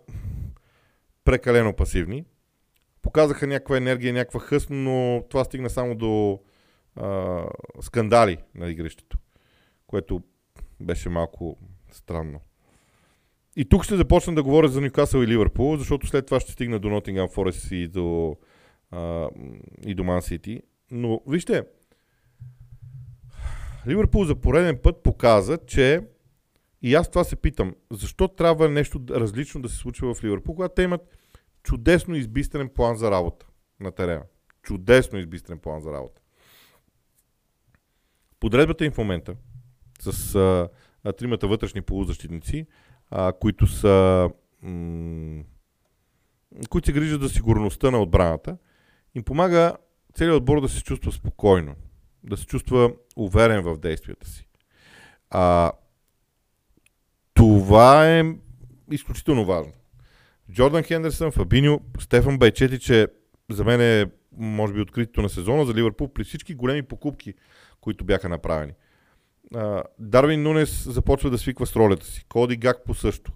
прекалено 1.23 1.73
пасивни. 1.73 2.25
Показаха 3.01 3.47
някаква 3.47 3.77
енергия, 3.77 4.13
някаква 4.13 4.39
хъст, 4.39 4.67
но 4.69 5.23
това 5.29 5.43
стигна 5.43 5.69
само 5.69 5.95
до 5.95 6.39
а, 6.95 7.43
скандали 7.81 8.37
на 8.55 8.69
игрището 8.69 9.17
което 9.87 10.21
беше 10.79 11.09
малко 11.09 11.57
странно. 11.91 12.39
И 13.55 13.65
тук 13.65 13.83
ще 13.83 13.95
започна 13.95 14.35
да 14.35 14.43
говоря 14.43 14.67
за 14.67 14.81
Ньюкасъл 14.81 15.19
и 15.19 15.27
Ливърпул, 15.27 15.77
защото 15.77 16.07
след 16.07 16.25
това 16.25 16.39
ще 16.39 16.51
стигна 16.51 16.79
до 16.79 16.89
Нотингам 16.89 17.29
Форест 17.29 17.71
и 17.71 17.87
до, 17.87 18.37
а, 18.91 19.29
и 19.85 19.95
до 19.95 20.03
Ман 20.03 20.21
Сити. 20.21 20.61
Но 20.91 21.21
вижте, 21.27 21.63
Ливърпул 23.87 24.25
за 24.25 24.35
пореден 24.35 24.79
път 24.83 25.03
показа, 25.03 25.57
че 25.67 26.01
и 26.81 26.95
аз 26.95 27.09
това 27.09 27.23
се 27.23 27.35
питам, 27.35 27.75
защо 27.91 28.27
трябва 28.27 28.69
нещо 28.69 29.01
различно 29.09 29.61
да 29.61 29.69
се 29.69 29.75
случва 29.75 30.13
в 30.13 30.23
Ливърпул, 30.23 30.55
когато 30.55 30.75
те 30.75 30.83
имат 30.83 31.01
чудесно 31.63 32.15
избистрен 32.15 32.69
план 32.69 32.95
за 32.97 33.11
работа 33.11 33.47
на 33.79 33.91
терена. 33.91 34.23
Чудесно 34.61 35.19
избистрен 35.19 35.59
план 35.59 35.81
за 35.81 35.91
работа. 35.91 36.21
Подредбата 38.39 38.85
им 38.85 38.91
в 38.91 38.97
момента 38.97 39.35
с 39.99 40.35
а, 40.35 41.13
тримата 41.13 41.47
вътрешни 41.47 41.81
полузащитници, 41.81 42.67
а, 43.09 43.33
които 43.33 43.67
са 43.67 44.29
които 46.69 46.85
се 46.85 46.93
грижат 46.93 47.21
за 47.21 47.29
сигурността 47.29 47.91
на 47.91 48.01
отбраната, 48.01 48.57
им 49.15 49.23
помага 49.23 49.77
целият 50.13 50.37
отбор 50.37 50.61
да 50.61 50.69
се 50.69 50.83
чувства 50.83 51.11
спокойно, 51.11 51.75
да 52.25 52.37
се 52.37 52.45
чувства 52.45 52.93
уверен 53.15 53.61
в 53.61 53.77
действията 53.77 54.27
си. 54.27 54.47
А, 55.29 55.71
това 57.33 58.09
е 58.09 58.23
изключително 58.91 59.45
важно. 59.45 59.73
Джордан 60.51 60.83
Хендерсън, 60.83 61.31
Фабиньо, 61.31 61.79
Стефан 61.99 62.39
че 62.79 63.07
за 63.49 63.63
мен 63.63 63.81
е 63.81 64.05
може 64.37 64.73
би 64.73 64.81
откритото 64.81 65.21
на 65.21 65.29
сезона 65.29 65.65
за 65.65 65.73
Ливърпул 65.73 66.13
при 66.13 66.23
всички 66.23 66.55
големи 66.55 66.83
покупки, 66.83 67.33
които 67.81 68.05
бяха 68.05 68.29
направени. 68.29 68.73
Дарвин 69.99 70.43
Нунес 70.43 70.85
започва 70.87 71.29
да 71.29 71.37
свиква 71.37 71.65
с 71.65 71.75
ролята 71.75 72.05
си. 72.05 72.25
Коди 72.29 72.57
Гак 72.57 72.83
по 72.85 72.93
също. 72.93 73.31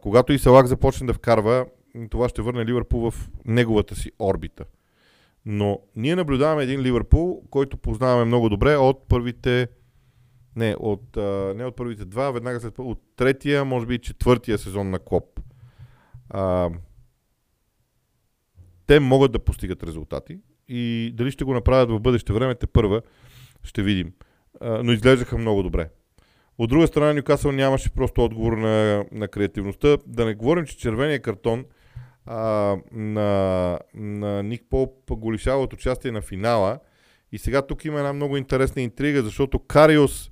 Когато 0.00 0.32
и 0.32 0.38
Салак 0.38 0.66
започне 0.66 1.06
да 1.06 1.14
вкарва, 1.14 1.66
това 2.10 2.28
ще 2.28 2.42
върне 2.42 2.64
Ливърпул 2.64 3.10
в 3.10 3.28
неговата 3.44 3.96
си 3.96 4.12
орбита. 4.18 4.64
Но 5.50 5.80
ние 5.96 6.16
наблюдаваме 6.16 6.62
един 6.62 6.80
Ливърпул, 6.80 7.42
който 7.50 7.76
познаваме 7.76 8.24
много 8.24 8.48
добре 8.48 8.76
от 8.76 9.08
първите 9.08 9.68
не, 10.56 10.76
от, 10.78 11.16
а, 11.16 11.54
не 11.56 11.64
от 11.64 11.76
първите 11.76 12.04
два, 12.04 12.30
веднага 12.30 12.60
след 12.60 12.78
от 12.78 13.00
третия, 13.16 13.64
може 13.64 13.86
би 13.86 13.98
четвъртия 13.98 14.58
сезон 14.58 14.90
на 14.90 14.98
Клоп. 14.98 15.40
А, 16.30 16.70
те 18.86 19.00
могат 19.00 19.32
да 19.32 19.38
постигат 19.38 19.82
резултати 19.82 20.38
и 20.68 21.12
дали 21.14 21.30
ще 21.30 21.44
го 21.44 21.54
направят 21.54 21.90
в 21.90 22.00
бъдеще 22.00 22.32
време, 22.32 22.54
те 22.54 22.66
първа 22.66 23.02
ще 23.62 23.82
видим 23.82 24.12
но 24.60 24.92
изглеждаха 24.92 25.38
много 25.38 25.62
добре. 25.62 25.88
От 26.58 26.70
друга 26.70 26.86
страна, 26.86 27.12
Нюкасъл 27.12 27.52
нямаше 27.52 27.90
просто 27.90 28.24
отговор 28.24 28.52
на, 28.52 29.04
на 29.12 29.28
креативността. 29.28 29.96
Да 30.06 30.24
не 30.24 30.34
говорим, 30.34 30.66
че 30.66 30.78
червения 30.78 31.22
картон 31.22 31.64
а, 32.30 32.76
на, 32.92 33.78
на 33.94 34.42
Ник 34.42 34.62
Поп 34.70 35.10
го 35.10 35.32
лишава 35.32 35.62
от 35.62 35.72
участие 35.72 36.10
на 36.10 36.22
финала. 36.22 36.78
И 37.32 37.38
сега 37.38 37.62
тук 37.62 37.84
има 37.84 37.98
една 37.98 38.12
много 38.12 38.36
интересна 38.36 38.82
интрига, 38.82 39.22
защото 39.22 39.58
Кариус 39.58 40.30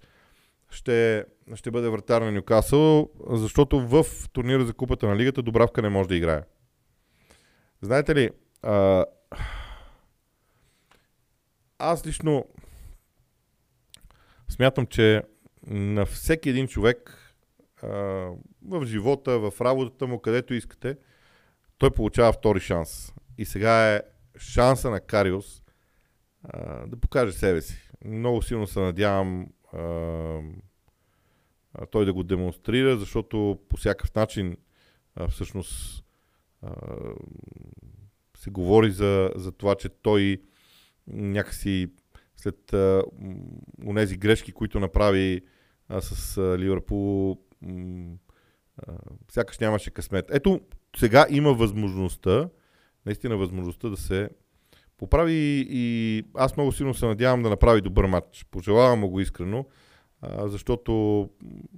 ще, 0.71 1.25
ще 1.55 1.71
бъде 1.71 1.89
вратар 1.89 2.23
на 2.23 2.33
Нюкасъл, 2.33 3.11
защото 3.31 3.81
в 3.81 4.05
турнира 4.33 4.65
за 4.65 4.75
купата 4.75 5.07
на 5.07 5.17
лигата 5.17 5.43
Добравка 5.43 5.83
не 5.83 5.89
може 5.89 6.09
да 6.09 6.17
играе. 6.17 6.43
Знаете 7.83 8.15
ли, 8.15 8.31
а, 8.63 9.05
аз 11.79 12.07
лично 12.07 12.45
Смятам, 14.49 14.87
че 14.87 15.23
на 15.67 16.07
всеки 16.07 16.49
един 16.49 16.69
човек 16.69 17.19
а, 17.83 17.89
в 18.69 18.85
живота, 18.85 19.39
в 19.39 19.53
работата 19.61 20.07
му, 20.07 20.19
където 20.19 20.55
искате, 20.55 20.97
той 21.79 21.91
получава 21.91 22.33
втори 22.33 22.61
шанс. 22.61 23.13
и 23.39 23.45
сега 23.45 23.95
е 23.95 24.03
шанса 24.39 24.91
на 24.91 25.01
Кариус 25.01 25.63
а, 26.43 26.87
да 26.87 26.97
покаже 26.97 27.33
себе 27.33 27.63
си. 27.63 27.91
Много 28.05 28.43
силно 28.43 28.67
се 28.67 28.81
надявам 28.81 29.47
а, 29.73 30.41
той 31.91 32.05
да 32.05 32.13
го 32.13 32.23
демонстрира, 32.23 32.97
защото 32.97 33.59
по 33.69 33.77
всякакъв 33.77 34.15
начин 34.15 34.57
а, 35.15 35.29
всъщност 35.29 36.05
а, 36.63 36.73
се 38.37 38.51
говори 38.51 38.91
за, 38.91 39.31
за 39.35 39.53
това, 39.53 39.75
че 39.75 39.89
той 39.89 40.43
някакси 41.07 41.89
след 42.37 42.73
а, 42.73 43.03
унези 43.87 44.17
грешки, 44.17 44.53
които 44.53 44.81
направи 44.81 45.41
а, 45.89 46.01
с 46.01 46.39
а, 46.39 46.59
Ливърпул, 46.59 47.41
сякаш 49.31 49.59
нямаше 49.59 49.91
късмет. 49.91 50.31
Ето, 50.31 50.61
сега 50.97 51.27
има 51.31 51.53
възможността, 51.53 52.49
наистина 53.07 53.37
възможността 53.37 53.89
да 53.89 53.97
се 53.97 54.29
поправи 54.99 55.67
и 55.71 56.25
аз 56.35 56.57
много 56.57 56.73
силно 56.73 56.95
се 56.95 57.07
надявам 57.07 57.43
да 57.43 57.51
направи 57.51 57.81
добър 57.81 58.07
матч. 58.07 58.47
Пожелавам 58.51 58.99
му 58.99 59.09
го 59.09 59.21
искрено, 59.21 59.65
а, 60.21 60.49
защото 60.49 61.29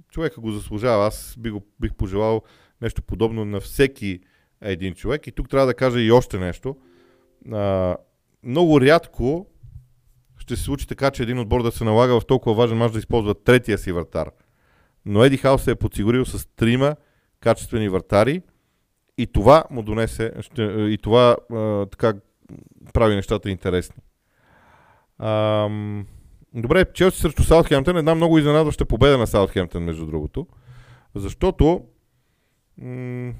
човека 0.09 0.41
го 0.41 0.51
заслужава. 0.51 1.07
Аз 1.07 1.35
бих, 1.39 1.51
го, 1.51 1.65
бих 1.79 1.93
пожелал 1.93 2.41
нещо 2.81 3.01
подобно 3.01 3.45
на 3.45 3.59
всеки 3.59 4.19
един 4.61 4.93
човек. 4.93 5.27
И 5.27 5.31
тук 5.31 5.49
трябва 5.49 5.67
да 5.67 5.73
кажа 5.73 6.01
и 6.01 6.11
още 6.11 6.39
нещо. 6.39 6.77
А, 7.51 7.95
много 8.43 8.81
рядко 8.81 9.47
ще 10.37 10.55
се 10.55 10.63
случи 10.63 10.87
така, 10.87 11.11
че 11.11 11.23
един 11.23 11.39
отбор 11.39 11.63
да 11.63 11.71
се 11.71 11.83
налага 11.83 12.19
в 12.19 12.25
толкова 12.25 12.55
важен 12.55 12.77
мач 12.77 12.91
да 12.91 12.99
използва 12.99 13.43
третия 13.43 13.77
си 13.77 13.91
вратар. 13.91 14.31
Но 15.05 15.23
Еди 15.23 15.37
Хаус 15.37 15.63
се 15.63 15.71
е 15.71 15.75
подсигурил 15.75 16.25
с 16.25 16.47
трима 16.55 16.95
качествени 17.39 17.89
вратари 17.89 18.41
и 19.19 19.27
това 19.27 19.63
му 19.69 19.83
донесе, 19.83 20.33
и 20.59 20.97
това 21.03 21.37
а, 21.51 21.85
така 21.85 22.13
прави 22.93 23.15
нещата 23.15 23.49
интересни. 23.49 24.03
Ам, 25.19 26.07
добре, 26.53 26.85
Челси 26.93 27.19
срещу 27.21 27.43
Саутхемптън. 27.43 27.97
Една 27.97 28.15
много 28.15 28.37
изненадваща 28.37 28.85
победа 28.85 29.17
на 29.17 29.27
Саутхемптън, 29.27 29.83
между 29.83 30.05
другото. 30.05 30.47
Защото 31.15 31.85
м- 32.77 33.33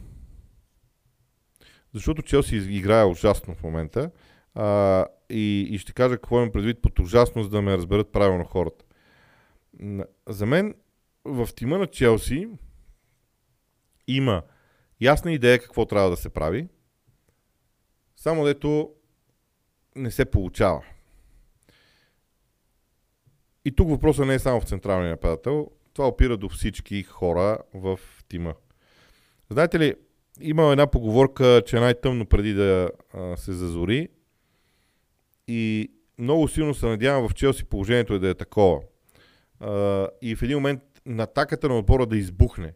защото 1.93 2.21
Челси 2.21 2.55
играе 2.55 3.05
ужасно 3.05 3.55
в 3.55 3.63
момента. 3.63 4.11
А, 4.55 5.05
и, 5.29 5.67
и 5.69 5.77
ще 5.77 5.93
кажа 5.93 6.15
какво 6.15 6.37
имам 6.37 6.51
предвид 6.51 6.81
под 6.81 6.99
ужасност 6.99 7.51
да 7.51 7.61
ме 7.61 7.77
разберат 7.77 8.11
правилно 8.11 8.45
хората. 8.45 8.85
За 10.29 10.45
мен 10.45 10.75
в 11.25 11.49
тима 11.55 11.77
на 11.77 11.87
Челси 11.87 12.47
има 14.07 14.41
ясна 15.01 15.31
идея 15.31 15.59
какво 15.59 15.85
трябва 15.85 16.09
да 16.09 16.17
се 16.17 16.29
прави, 16.29 16.67
само 18.15 18.45
дето 18.45 18.91
не 19.95 20.11
се 20.11 20.25
получава. 20.25 20.83
И 23.65 23.71
тук 23.71 23.89
въпросът 23.89 24.27
не 24.27 24.33
е 24.33 24.39
само 24.39 24.61
в 24.61 24.67
централния 24.67 25.09
нападател, 25.09 25.71
това 25.93 26.07
опира 26.07 26.37
до 26.37 26.49
всички 26.49 27.03
хора 27.03 27.57
в 27.73 27.99
тима. 28.27 28.53
Знаете 29.49 29.79
ли, 29.79 29.95
има 30.41 30.71
една 30.71 30.87
поговорка, 30.87 31.61
че 31.65 31.77
е 31.77 31.79
най-тъмно 31.79 32.25
преди 32.25 32.53
да 32.53 32.89
а, 33.13 33.37
се 33.37 33.53
зазори 33.53 34.09
и 35.47 35.91
много 36.17 36.47
силно 36.47 36.73
се 36.73 36.85
надявам 36.85 37.29
в 37.29 37.33
Челси 37.33 37.65
положението 37.65 38.13
е 38.13 38.19
да 38.19 38.29
е 38.29 38.33
такова. 38.33 38.81
А, 39.59 40.07
и 40.21 40.35
в 40.35 40.41
един 40.41 40.57
момент 40.57 40.81
натаката 41.05 41.69
на 41.69 41.77
отбора 41.77 42.05
да 42.05 42.17
избухне. 42.17 42.73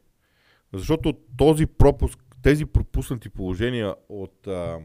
Защото 0.73 1.13
този 1.37 1.65
пропуск, 1.65 2.19
тези 2.43 2.65
пропуснати 2.65 3.29
положения 3.29 3.95
от 4.09 4.47
а, 4.47 4.79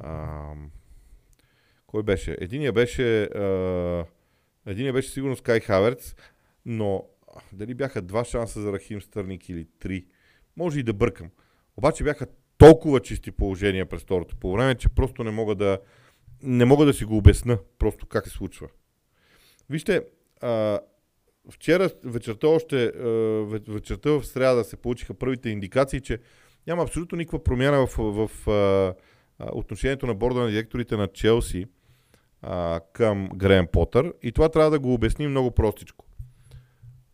а, 0.00 0.52
кой 1.86 2.02
беше? 2.02 2.36
Единия 2.40 2.72
беше 2.72 3.22
а, 3.22 4.04
единия 4.66 4.92
беше 4.92 5.10
сигурно 5.10 5.36
Скай 5.36 5.60
Хаверц, 5.60 6.14
но 6.66 7.04
дали 7.52 7.74
бяха 7.74 8.02
два 8.02 8.24
шанса 8.24 8.60
за 8.60 8.72
Рахим 8.72 9.02
Стърник 9.02 9.48
или 9.48 9.66
три, 9.78 10.06
може 10.56 10.80
и 10.80 10.82
да 10.82 10.92
бъркам. 10.92 11.30
Обаче 11.76 12.04
бяха 12.04 12.26
толкова 12.58 13.00
чисти 13.00 13.30
положения 13.30 13.86
през 13.86 14.02
второто 14.02 14.36
по 14.36 14.52
време, 14.52 14.74
че 14.74 14.88
просто 14.88 15.24
не 15.24 15.30
мога 15.30 15.54
да, 15.54 15.78
не 16.42 16.64
мога 16.64 16.86
да 16.86 16.94
си 16.94 17.04
го 17.04 17.16
обясна 17.16 17.58
просто 17.78 18.06
как 18.06 18.28
се 18.28 18.34
случва. 18.34 18.68
Вижте, 19.70 20.04
а, 20.40 20.80
вчера 21.50 21.90
вечерта 22.04 22.48
още, 22.48 22.84
а, 22.84 23.08
вечерта 23.68 24.10
в 24.10 24.24
среда 24.24 24.64
се 24.64 24.76
получиха 24.76 25.14
първите 25.14 25.50
индикации, 25.50 26.00
че 26.00 26.18
няма 26.66 26.82
абсолютно 26.82 27.18
никаква 27.18 27.44
промяна 27.44 27.86
в, 27.86 27.96
в, 27.98 28.30
в 28.46 28.94
отношението 29.52 30.06
на 30.06 30.14
борда 30.14 30.40
на 30.40 30.50
директорите 30.50 30.96
на 30.96 31.08
Челси 31.08 31.66
а, 32.42 32.80
към 32.92 33.28
Греем 33.34 33.66
Потър 33.72 34.14
и 34.22 34.32
това 34.32 34.48
трябва 34.48 34.70
да 34.70 34.78
го 34.78 34.94
обясним 34.94 35.30
много 35.30 35.50
простичко. 35.50 36.04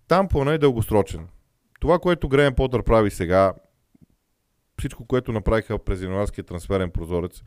Там 0.09 0.29
плана 0.29 0.53
е 0.53 0.59
дългосрочен. 0.59 1.29
Това, 1.81 1.99
което 1.99 2.29
Греем 2.29 2.55
Потър 2.55 2.83
прави 2.83 3.11
сега, 3.11 3.55
всичко, 4.79 5.07
което 5.07 5.33
направиха 5.33 5.79
през 5.79 6.03
януарския 6.03 6.45
трансферен 6.45 6.91
прозорец, 6.91 7.43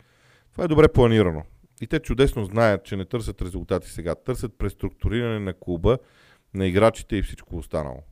това 0.52 0.64
е 0.64 0.68
добре 0.68 0.88
планирано. 0.88 1.44
И 1.82 1.88
те 1.88 2.00
чудесно 2.00 2.46
знаят, 2.46 2.86
че 2.86 2.96
не 2.96 3.06
търсят 3.06 3.42
резултати 3.42 3.90
сега. 3.90 4.16
Търсят 4.16 4.58
преструктуриране 4.58 5.40
на 5.40 5.54
клуба, 5.54 5.98
на 6.58 6.68
играчите 6.68 7.16
и 7.16 7.24
всичко 7.24 7.58
останало. 7.58 8.04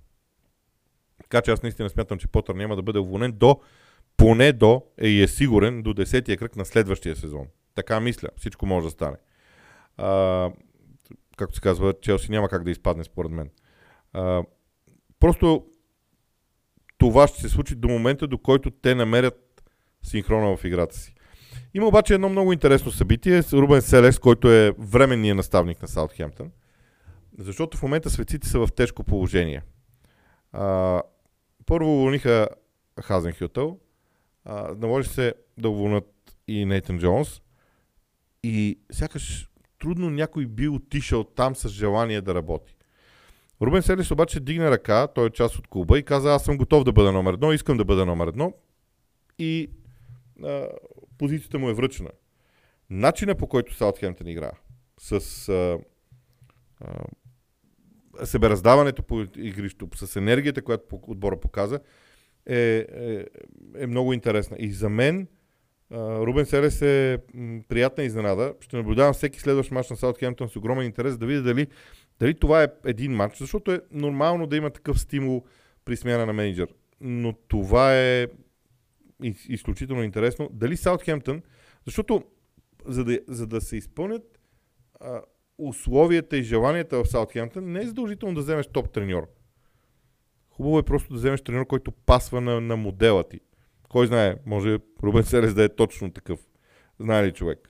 Така 1.23 1.41
че 1.41 1.51
аз 1.51 1.63
наистина 1.63 1.89
смятам, 1.89 2.17
че 2.17 2.27
Потър 2.27 2.55
няма 2.55 2.75
да 2.75 2.81
бъде 2.81 2.99
уволнен 2.99 3.31
до, 3.31 3.59
поне 4.17 4.53
до, 4.53 4.83
е 4.97 5.07
и 5.07 5.21
е 5.21 5.27
сигурен, 5.27 5.81
до 5.81 5.93
10-я 5.93 6.37
кръг 6.37 6.55
на 6.55 6.65
следващия 6.65 7.15
сезон. 7.15 7.47
Така 7.75 7.99
мисля. 7.99 8.29
Всичко 8.37 8.65
може 8.65 8.85
да 8.85 8.91
стане. 8.91 9.17
А, 9.97 10.51
както 11.37 11.55
се 11.55 11.61
казва, 11.61 11.93
Челси 12.01 12.31
няма 12.31 12.49
как 12.49 12.63
да 12.63 12.71
изпадне 12.71 13.03
според 13.03 13.31
мен. 13.31 13.49
А, 14.13 14.43
просто 15.19 15.65
това 16.97 17.27
ще 17.27 17.41
се 17.41 17.49
случи 17.49 17.75
до 17.75 17.87
момента, 17.87 18.27
до 18.27 18.37
който 18.37 18.71
те 18.71 18.95
намерят 18.95 19.63
синхрона 20.03 20.57
в 20.57 20.63
играта 20.63 20.95
си. 20.97 21.15
Има 21.73 21.87
обаче 21.87 22.13
едно 22.13 22.29
много 22.29 22.53
интересно 22.53 22.91
събитие 22.91 23.41
с 23.41 23.53
Рубен 23.53 23.81
Селес, 23.81 24.19
който 24.19 24.51
е 24.51 24.71
временният 24.79 25.37
наставник 25.37 25.81
на 25.81 25.87
Саутхемптън. 25.87 26.51
Защото 27.37 27.77
в 27.77 27.83
момента 27.83 28.09
светците 28.09 28.47
са 28.47 28.59
в 28.59 28.69
тежко 28.75 29.03
положение. 29.03 29.61
А, 30.51 31.01
първо 31.65 31.95
уволниха 31.95 32.47
Хазенхютъл, 33.01 33.79
наложи 34.75 35.09
се 35.09 35.33
да 35.57 35.69
уволнат 35.69 36.37
и 36.47 36.65
Нейтан 36.65 36.99
Джонс 36.99 37.41
и 38.43 38.79
сякаш 38.91 39.49
трудно 39.79 40.09
някой 40.09 40.45
би 40.45 40.67
отишъл 40.67 41.23
там 41.23 41.55
с 41.55 41.69
желание 41.69 42.21
да 42.21 42.35
работи. 42.35 42.75
Рубен 43.61 43.81
Селис 43.81 44.11
обаче 44.11 44.39
дигна 44.39 44.71
ръка, 44.71 45.07
той 45.07 45.27
е 45.27 45.29
част 45.29 45.55
от 45.55 45.67
клуба 45.67 45.99
и 45.99 46.03
каза, 46.03 46.33
аз 46.33 46.43
съм 46.43 46.57
готов 46.57 46.83
да 46.83 46.91
бъда 46.91 47.11
номер 47.11 47.33
едно, 47.33 47.53
искам 47.53 47.77
да 47.77 47.85
бъда 47.85 48.05
номер 48.05 48.27
едно 48.27 48.53
и 49.39 49.69
а, 50.43 50.67
позицията 51.17 51.59
му 51.59 51.69
е 51.69 51.73
връчена. 51.73 52.09
Начина 52.89 53.35
по 53.35 53.47
който 53.47 53.75
Саутхемптън 53.75 54.27
игра 54.27 54.51
с 54.99 55.49
а, 55.49 55.79
а, 56.79 57.03
себераздаването 58.23 59.03
по 59.03 59.25
игрището, 59.37 59.87
с 59.95 60.15
енергията, 60.15 60.61
която 60.61 60.99
отбора 61.07 61.39
показа, 61.39 61.79
е, 62.45 62.87
е, 62.95 63.25
е 63.77 63.87
много 63.87 64.13
интересна. 64.13 64.57
И 64.59 64.71
за 64.71 64.89
мен 64.89 65.27
Рубен 65.91 66.45
Селес 66.45 66.81
е 66.81 67.17
приятна 67.67 68.03
изненада. 68.03 68.53
Ще 68.61 68.77
наблюдавам 68.77 69.13
всеки 69.13 69.39
следващ 69.39 69.71
матч 69.71 69.89
на 69.89 69.95
Саутхемптън 69.95 70.49
с 70.49 70.55
огромен 70.55 70.85
интерес 70.85 71.17
да 71.17 71.25
видя 71.25 71.41
дали 71.41 71.67
дали 72.19 72.33
това 72.33 72.63
е 72.63 72.67
един 72.85 73.11
матч, 73.11 73.37
защото 73.37 73.71
е 73.71 73.81
нормално 73.91 74.47
да 74.47 74.57
има 74.57 74.69
такъв 74.69 74.99
стимул 74.99 75.45
при 75.85 75.97
смяна 75.97 76.25
на 76.25 76.33
менеджер. 76.33 76.67
Но 77.01 77.33
това 77.33 77.95
е 77.95 78.27
изключително 79.49 80.03
интересно. 80.03 80.49
Дали 80.53 80.77
Саутхемптън, 80.77 81.41
защото 81.85 82.23
за 82.85 83.03
да, 83.03 83.19
за 83.27 83.47
да 83.47 83.61
се 83.61 83.77
изпълнят 83.77 84.39
а, 84.99 85.21
условията 85.57 86.37
и 86.37 86.43
желанията 86.43 87.03
в 87.03 87.07
Саутхемптън, 87.07 87.71
не 87.71 87.79
е 87.79 87.87
задължително 87.87 88.35
да 88.35 88.41
вземеш 88.41 88.67
топ 88.67 88.89
треньор. 88.89 89.27
Хубаво 90.49 90.79
е 90.79 90.83
просто 90.83 91.13
да 91.13 91.15
вземеш 91.15 91.41
треньор, 91.41 91.67
който 91.67 91.91
пасва 91.91 92.41
на, 92.41 92.61
на 92.61 92.75
модела 92.75 93.23
ти. 93.23 93.39
Кой 93.89 94.07
знае, 94.07 94.35
може 94.45 94.79
Рубен 95.03 95.23
Селес 95.23 95.53
да 95.53 95.63
е 95.63 95.75
точно 95.75 96.11
такъв. 96.11 96.39
Знае 96.99 97.27
ли 97.27 97.31
човек? 97.31 97.69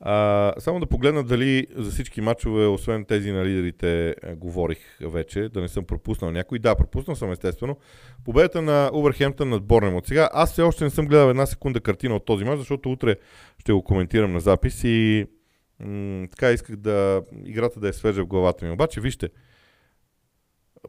А, 0.00 0.52
само 0.58 0.80
да 0.80 0.86
погледна 0.86 1.24
дали 1.24 1.66
за 1.74 1.90
всички 1.90 2.20
матчове, 2.20 2.66
освен 2.66 3.04
тези 3.04 3.32
на 3.32 3.44
лидерите, 3.44 4.14
е, 4.22 4.34
говорих 4.34 4.78
вече, 5.00 5.48
да 5.48 5.60
не 5.60 5.68
съм 5.68 5.84
пропуснал 5.84 6.30
някой. 6.30 6.58
Да, 6.58 6.76
пропуснал 6.76 7.16
съм 7.16 7.32
естествено. 7.32 7.76
Победата 8.24 8.62
на 8.62 8.90
Увърхемптън 8.92 9.48
над 9.48 9.64
Борнем. 9.64 10.00
сега 10.04 10.28
аз 10.32 10.52
все 10.52 10.62
още 10.62 10.84
не 10.84 10.90
съм 10.90 11.06
гледал 11.06 11.30
една 11.30 11.46
секунда 11.46 11.80
картина 11.80 12.16
от 12.16 12.24
този 12.24 12.44
матч, 12.44 12.58
защото 12.58 12.92
утре 12.92 13.16
ще 13.58 13.72
го 13.72 13.82
коментирам 13.82 14.32
на 14.32 14.40
запис 14.40 14.84
и 14.84 15.26
м- 15.80 16.28
така 16.30 16.50
исках 16.50 16.76
да 16.76 17.22
играта 17.44 17.80
да 17.80 17.88
е 17.88 17.92
свежа 17.92 18.22
в 18.24 18.26
главата 18.26 18.64
ми. 18.64 18.70
Обаче, 18.70 19.00
вижте, 19.00 19.30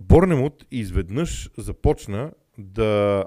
Борнемут 0.02 0.66
изведнъж 0.72 1.50
започна 1.58 2.32
да 2.58 3.26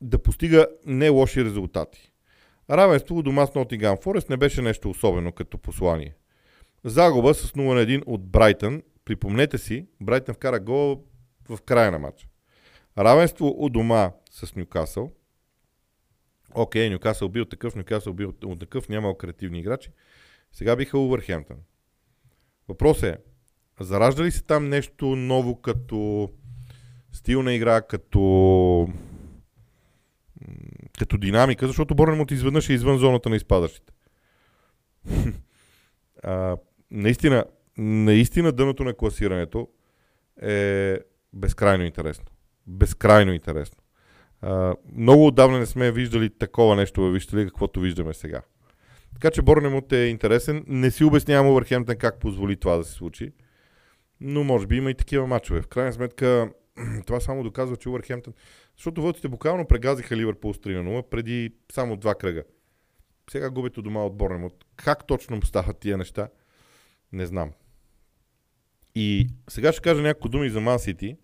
да 0.00 0.18
постига 0.22 0.66
не 0.86 1.08
лоши 1.08 1.44
резултати. 1.44 2.12
Равенство 2.70 3.16
у 3.16 3.22
дома 3.22 3.46
с 3.46 3.54
Нотингам 3.54 3.96
Форест 4.02 4.30
не 4.30 4.36
беше 4.36 4.62
нещо 4.62 4.90
особено 4.90 5.32
като 5.32 5.58
послание. 5.58 6.14
Загуба 6.84 7.34
с 7.34 7.52
0 7.52 7.74
на 7.74 7.80
1 7.80 8.02
от 8.06 8.26
Брайтън. 8.30 8.82
Припомнете 9.04 9.58
си, 9.58 9.86
Брайтън 10.00 10.34
вкара 10.34 10.60
гол 10.60 11.04
в 11.48 11.58
края 11.62 11.92
на 11.92 11.98
матча. 11.98 12.28
Равенство 12.98 13.54
у 13.58 13.68
дома 13.68 14.12
с 14.30 14.56
Нюкасъл. 14.56 15.12
Окей, 16.54 16.90
Нюкасъл 16.90 17.28
бил 17.28 17.44
такъв, 17.44 17.74
Нюкасъл 17.74 18.12
бил 18.12 18.32
такъв, 18.60 18.88
нямал 18.88 19.14
креативни 19.14 19.58
играчи. 19.58 19.90
Сега 20.52 20.76
биха 20.76 20.98
Увърхемптън. 20.98 21.56
Въпрос 22.68 23.02
е, 23.02 23.18
заражда 23.80 24.24
ли 24.24 24.30
се 24.30 24.42
там 24.42 24.68
нещо 24.68 25.06
ново 25.06 25.60
като 25.60 26.30
стил 27.12 27.42
на 27.42 27.52
игра, 27.54 27.82
като 27.82 28.88
като 30.98 31.18
динамика, 31.18 31.66
защото 31.66 31.94
Борнемот 31.94 32.30
изведнъж 32.30 32.68
е 32.68 32.72
извън 32.72 32.98
зоната 32.98 33.28
на 33.28 33.36
изпадащите. 33.36 33.92
а, 36.22 36.56
наистина, 36.90 37.44
наистина 37.78 38.52
дъното 38.52 38.84
на 38.84 38.94
класирането 38.94 39.68
е 40.42 40.98
безкрайно 41.32 41.84
интересно. 41.84 42.26
Безкрайно 42.66 43.32
интересно. 43.32 43.83
Много 44.96 45.26
отдавна 45.26 45.58
не 45.58 45.66
сме 45.66 45.92
виждали 45.92 46.30
такова 46.30 46.76
нещо 46.76 47.02
във 47.02 47.12
Вижте 47.12 47.44
каквото 47.44 47.80
виждаме 47.80 48.14
сега. 48.14 48.42
Така 49.14 49.30
че 49.30 49.42
Борнемот 49.42 49.92
е 49.92 49.96
интересен. 49.96 50.64
Не 50.66 50.90
си 50.90 51.04
обяснявам 51.04 51.48
Овърхемптън 51.50 51.96
как 51.96 52.20
позволи 52.20 52.56
това 52.56 52.76
да 52.76 52.84
се 52.84 52.92
случи. 52.92 53.32
Но 54.20 54.44
може 54.44 54.66
би 54.66 54.76
има 54.76 54.90
и 54.90 54.94
такива 54.94 55.26
мачове. 55.26 55.62
В 55.62 55.66
крайна 55.66 55.92
сметка 55.92 56.50
това 57.06 57.20
само 57.20 57.42
доказва, 57.42 57.76
че 57.76 57.88
Увърхемптън... 57.88 58.34
Защото 58.76 59.02
вълците 59.02 59.28
буквално 59.28 59.66
прегазиха 59.66 60.16
Ливърпул 60.16 60.54
с 60.54 60.58
3 60.58 60.82
на 60.82 60.90
0 60.90 61.08
преди 61.08 61.54
само 61.72 61.96
два 61.96 62.14
кръга. 62.14 62.42
Сега 63.30 63.50
губят 63.50 63.72
дома 63.76 64.04
от 64.04 64.16
Борнемот. 64.16 64.64
Как 64.76 65.06
точно 65.06 65.42
стават 65.42 65.78
тия 65.78 65.98
неща? 65.98 66.28
Не 67.12 67.26
знам. 67.26 67.52
И 68.94 69.28
сега 69.50 69.72
ще 69.72 69.82
кажа 69.82 70.02
няколко 70.02 70.28
думи 70.28 70.50
за 70.50 70.60
Ман 70.60 70.78
Сити 70.78 71.16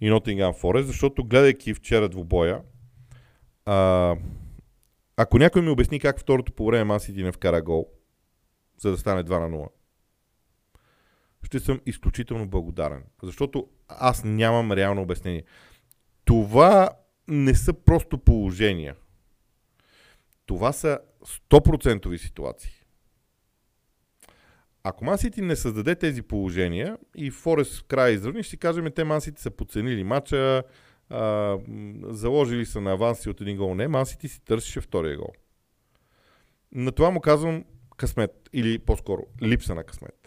и 0.00 0.08
Нотингам 0.08 0.54
Форест, 0.54 0.86
защото 0.86 1.24
гледайки 1.24 1.74
вчера 1.74 2.08
двубоя, 2.08 2.62
а, 3.64 4.16
ако 5.16 5.38
някой 5.38 5.62
ми 5.62 5.70
обясни 5.70 6.00
как 6.00 6.20
второто 6.20 6.52
по 6.52 6.66
време 6.66 6.84
Ман 6.84 7.00
Сити 7.00 7.22
не 7.22 7.32
вкара 7.32 7.62
гол, 7.62 7.88
за 8.78 8.90
да 8.90 8.98
стане 8.98 9.24
2 9.24 9.40
на 9.40 9.56
0, 9.56 9.68
ще 11.42 11.60
съм 11.60 11.80
изключително 11.86 12.48
благодарен. 12.48 13.04
Защото 13.22 13.68
аз 13.88 14.24
нямам 14.24 14.72
реално 14.72 15.02
обяснение. 15.02 15.44
Това 16.24 16.90
не 17.28 17.54
са 17.54 17.72
просто 17.72 18.18
положения. 18.18 18.96
Това 20.46 20.72
са 20.72 20.98
100% 21.50 22.16
ситуации. 22.16 22.83
Ако 24.84 25.04
Мансити 25.04 25.40
не 25.40 25.56
създаде 25.56 25.94
тези 25.94 26.22
положения 26.22 26.98
и 27.16 27.30
Форест 27.30 27.80
в 27.80 27.84
края 27.84 28.12
изравни, 28.12 28.42
ще 28.42 28.56
кажем, 28.56 28.92
те 28.94 29.04
Мансити 29.04 29.42
са 29.42 29.50
подценили 29.50 30.04
матча, 30.04 30.62
заложили 32.02 32.66
са 32.66 32.80
на 32.80 32.92
аванси 32.92 33.30
от 33.30 33.40
един 33.40 33.56
гол. 33.56 33.74
Не, 33.74 33.88
Мансити 33.88 34.28
си 34.28 34.44
търсише 34.44 34.80
втория 34.80 35.16
гол. 35.16 35.32
На 36.72 36.92
това 36.92 37.10
му 37.10 37.20
казвам 37.20 37.64
късмет, 37.96 38.30
или 38.52 38.78
по-скоро 38.78 39.22
липса 39.42 39.74
на 39.74 39.84
късмет 39.84 40.24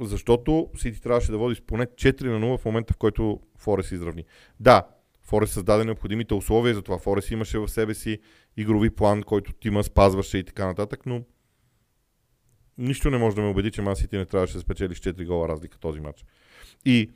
защото 0.00 0.70
Сити 0.76 1.00
трябваше 1.00 1.32
да 1.32 1.38
води 1.38 1.54
с 1.54 1.60
поне 1.60 1.86
4 1.86 2.22
на 2.24 2.46
0 2.46 2.58
в 2.58 2.64
момента, 2.64 2.94
в 2.94 2.96
който 2.96 3.40
Форес 3.58 3.92
изравни. 3.92 4.24
Да, 4.60 4.86
Форес 5.22 5.50
създаде 5.50 5.84
необходимите 5.84 6.34
условия, 6.34 6.74
затова 6.74 6.98
Форес 6.98 7.30
имаше 7.30 7.58
в 7.58 7.68
себе 7.68 7.94
си 7.94 8.18
игрови 8.56 8.90
план, 8.90 9.22
който 9.22 9.52
Тима 9.52 9.84
спазваше 9.84 10.38
и 10.38 10.44
така 10.44 10.66
нататък, 10.66 11.06
но 11.06 11.22
нищо 12.78 13.10
не 13.10 13.18
може 13.18 13.36
да 13.36 13.42
ме 13.42 13.48
убеди, 13.48 13.70
че 13.70 13.82
Ман 13.82 13.96
Сити 13.96 14.16
не 14.16 14.24
трябваше 14.24 14.54
да 14.54 14.60
спечели 14.60 14.94
с 14.94 14.98
4 14.98 15.26
гола 15.26 15.48
разлика 15.48 15.78
този 15.78 16.00
матч. 16.00 16.24
И 16.84 17.10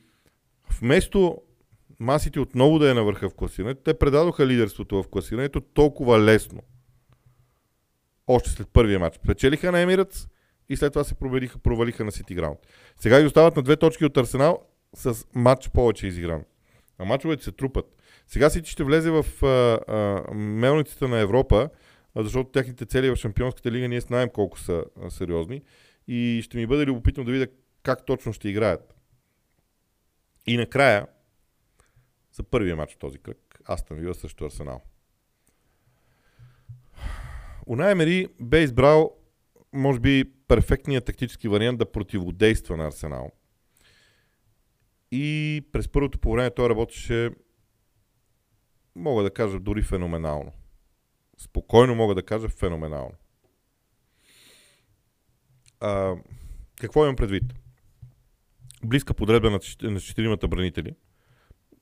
вместо 0.80 1.42
Ман 2.00 2.20
Сити 2.20 2.38
отново 2.38 2.78
да 2.78 2.90
е 2.90 2.94
на 2.94 3.04
върха 3.04 3.28
в 3.28 3.34
класирането, 3.34 3.82
те 3.82 3.94
предадоха 3.94 4.46
лидерството 4.46 5.02
в 5.02 5.08
класирането 5.08 5.60
толкова 5.60 6.20
лесно. 6.20 6.62
Още 8.26 8.50
след 8.50 8.68
първия 8.68 8.98
матч. 8.98 9.18
Печелиха 9.26 9.72
на 9.72 9.80
Емиръц, 9.80 10.26
и 10.68 10.76
след 10.76 10.92
това 10.92 11.04
се 11.04 11.14
провалиха, 11.14 11.58
провалиха 11.58 12.04
на 12.04 12.12
Сити 12.12 12.34
Граунд. 12.34 12.58
Сега 12.98 13.20
и 13.20 13.26
остават 13.26 13.56
на 13.56 13.62
две 13.62 13.76
точки 13.76 14.04
от 14.04 14.16
Арсенал 14.16 14.62
с 14.94 15.26
матч 15.34 15.70
повече 15.70 16.06
изигран. 16.06 16.44
А 16.98 17.04
матчовете 17.04 17.44
се 17.44 17.52
трупат. 17.52 17.86
Сега 18.28 18.50
Сити 18.50 18.70
ще 18.70 18.84
влезе 18.84 19.10
в 19.10 19.24
а, 19.42 19.46
а, 19.46 20.34
мелниците 20.34 21.06
на 21.08 21.18
Европа, 21.18 21.68
защото 22.16 22.50
техните 22.50 22.86
цели 22.86 23.10
в 23.10 23.16
Шампионската 23.16 23.70
лига 23.70 23.88
ние 23.88 24.00
знаем 24.00 24.28
колко 24.28 24.58
са 24.58 24.84
сериозни 25.08 25.62
и 26.08 26.40
ще 26.44 26.56
ми 26.56 26.66
бъде 26.66 26.86
любопитно 26.86 27.24
да 27.24 27.32
видя 27.32 27.46
как 27.82 28.06
точно 28.06 28.32
ще 28.32 28.48
играят. 28.48 28.94
И 30.46 30.56
накрая, 30.56 31.06
за 32.32 32.42
първия 32.42 32.76
матч 32.76 32.94
в 32.94 32.98
този 32.98 33.18
кръг, 33.18 33.60
Астън 33.64 33.96
Вила 33.96 34.14
срещу 34.14 34.44
Арсенал. 34.44 34.82
Унай 37.66 37.92
Емери 37.92 38.28
бе 38.40 38.62
избрал 38.62 39.16
може 39.76 40.00
би, 40.00 40.24
перфектният 40.48 41.04
тактически 41.04 41.48
вариант 41.48 41.78
да 41.78 41.92
противодейства 41.92 42.76
на 42.76 42.86
Арсенал. 42.86 43.32
И 45.12 45.62
през 45.72 45.88
първото 45.88 46.18
по 46.18 46.32
време 46.32 46.50
той 46.50 46.68
работеше, 46.68 47.30
мога 48.94 49.22
да 49.22 49.30
кажа, 49.30 49.60
дори 49.60 49.82
феноменално. 49.82 50.52
Спокойно 51.38 51.94
мога 51.94 52.14
да 52.14 52.22
кажа 52.22 52.48
феноменално. 52.48 53.14
А, 55.80 56.14
какво 56.80 57.04
имам 57.04 57.16
предвид? 57.16 57.44
Близка 58.84 59.14
подредба 59.14 59.50
на, 59.50 59.60
на 59.82 60.00
четиримата 60.00 60.48
бранители. 60.48 60.94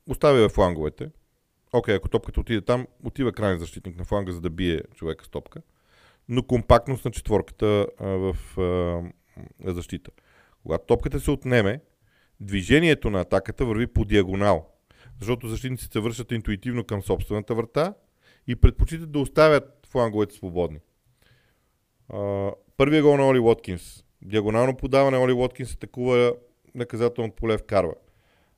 Оставя 0.08 0.48
в 0.48 0.52
фланговете. 0.52 1.10
Окей, 1.72 1.94
ако 1.94 2.08
топката 2.08 2.40
отиде 2.40 2.60
там, 2.60 2.86
отива 3.04 3.32
крайен 3.32 3.58
защитник 3.58 3.96
на 3.96 4.04
фланга, 4.04 4.32
за 4.32 4.40
да 4.40 4.50
бие 4.50 4.82
човека 4.94 5.24
с 5.24 5.28
топка 5.28 5.62
но 6.28 6.42
компактност 6.42 7.04
на 7.04 7.10
четворката 7.10 7.86
а, 7.98 8.06
в 8.06 8.58
а, 8.58 9.72
защита. 9.72 10.10
Когато 10.62 10.86
топката 10.86 11.20
се 11.20 11.30
отнеме, 11.30 11.80
движението 12.40 13.10
на 13.10 13.20
атаката 13.20 13.64
върви 13.64 13.86
по 13.86 14.04
диагонал, 14.04 14.70
защото 15.18 15.48
защитниците 15.48 16.00
вършат 16.00 16.32
интуитивно 16.32 16.84
към 16.84 17.02
собствената 17.02 17.54
врата 17.54 17.94
и 18.46 18.57
предпочитат 18.57 19.12
да 19.12 19.18
оставят 19.18 19.87
фланговете 19.90 20.35
свободни. 20.35 20.78
Първия 22.76 23.02
гол 23.02 23.16
на 23.16 23.28
Оли 23.28 23.38
Уоткинс. 23.38 24.04
Диагонално 24.22 24.76
подаване 24.76 25.18
Оли 25.18 25.33
Уоткинс 25.33 25.74
атакува 25.74 26.35
наказателно 26.74 27.33
поле 27.33 27.59
вкарва. 27.59 27.94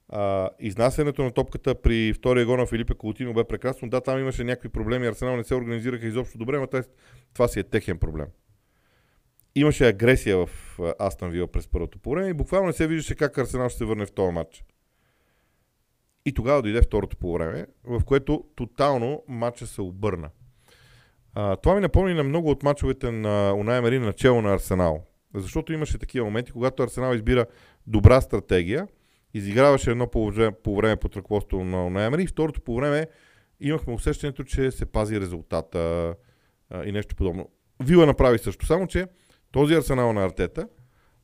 А, 0.09 0.51
изнасянето 0.61 1.23
на 1.23 1.31
топката 1.31 1.75
при 1.75 2.13
втория 2.13 2.47
гол 2.47 2.57
на 2.57 2.67
Филипе 2.67 2.95
Колотино 2.95 3.35
бе 3.35 3.45
прекрасно. 3.45 3.89
Да, 3.89 4.01
там 4.01 4.21
имаше 4.21 4.45
някакви 4.45 4.69
проблеми. 4.69 5.07
Арсенал 5.07 5.37
не 5.37 5.45
се 5.45 5.55
организираха 5.55 6.07
изобщо 6.07 6.39
добре, 6.39 6.59
но 6.59 6.83
това 7.35 7.49
си 7.49 7.61
е 7.61 7.63
техен 7.63 7.99
проблем. 7.99 8.27
Имаше 9.55 9.89
агресия 9.89 10.47
в 10.47 10.79
Астан 10.99 11.31
Вила 11.31 11.47
през 11.47 11.69
първото 11.69 11.99
по 11.99 12.11
време 12.11 12.29
и 12.29 12.35
буквално 12.35 12.67
не 12.67 12.73
се 12.73 12.87
виждаше 12.87 13.15
как 13.15 13.39
Арсенал 13.39 13.69
ще 13.69 13.79
се 13.79 13.85
върне 13.85 14.07
в 14.07 14.13
този 14.13 14.33
матч. 14.33 14.65
И 16.27 16.33
тогава 16.33 16.63
дойде 16.63 16.83
второто 16.83 17.17
по 17.17 17.33
време, 17.33 17.67
в 17.85 18.05
което 18.05 18.45
тотално 18.57 19.23
матча 19.29 19.67
се 19.67 19.83
обърна. 19.83 20.31
А, 21.35 21.57
това 21.57 21.75
ми 21.75 21.81
напомни 21.81 22.15
на 22.15 22.23
много 22.23 22.51
от 22.51 22.63
мачовете 22.63 23.11
на 23.11 23.55
Унай 23.55 23.81
Мери 23.81 23.99
начало 23.99 24.43
на 24.43 24.55
Арсенал. 24.55 25.05
Защото 25.35 25.73
имаше 25.73 25.99
такива 25.99 26.25
моменти, 26.25 26.53
когато 26.53 26.83
Арсенал 26.83 27.15
избира 27.15 27.47
добра 27.87 28.21
стратегия– 28.21 28.89
изиграваше 29.37 29.91
едно 29.91 30.07
по 30.07 30.31
време, 30.31 30.53
по 30.65 30.77
време 30.77 30.97
под 30.97 31.17
ръководството 31.17 31.65
на 31.65 31.91
Ноемри 31.91 32.23
и 32.23 32.27
второто 32.27 32.61
по 32.61 32.77
време 32.77 33.07
имахме 33.61 33.93
усещането, 33.93 34.45
че 34.45 34.71
се 34.71 34.87
пази 34.87 35.21
резултата 35.21 36.15
а, 36.71 36.85
и 36.85 36.93
нещо 36.93 37.17
подобно. 37.17 37.49
Вила 37.85 38.07
направи 38.07 38.39
също, 38.39 38.67
само 38.67 38.87
че 38.87 39.07
този 39.53 39.75
арсенал 39.75 40.13
на 40.13 40.25
Артета 40.25 40.69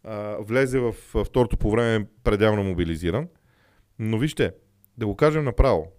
а, 0.04 0.36
влезе 0.40 0.78
в 0.78 0.94
второто 1.24 1.56
по 1.56 1.70
време 1.70 2.06
пределно 2.24 2.64
мобилизиран. 2.64 3.28
Но 3.98 4.18
вижте, 4.18 4.52
да 4.98 5.06
го 5.06 5.16
кажем 5.16 5.44
направо, 5.44 5.92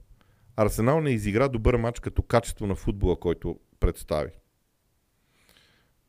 Арсенал 0.55 1.01
не 1.01 1.09
изигра 1.09 1.49
добър 1.49 1.77
матч 1.77 1.99
като 1.99 2.21
качество 2.21 2.67
на 2.67 2.75
футбола, 2.75 3.19
който 3.19 3.59
представи. 3.79 4.31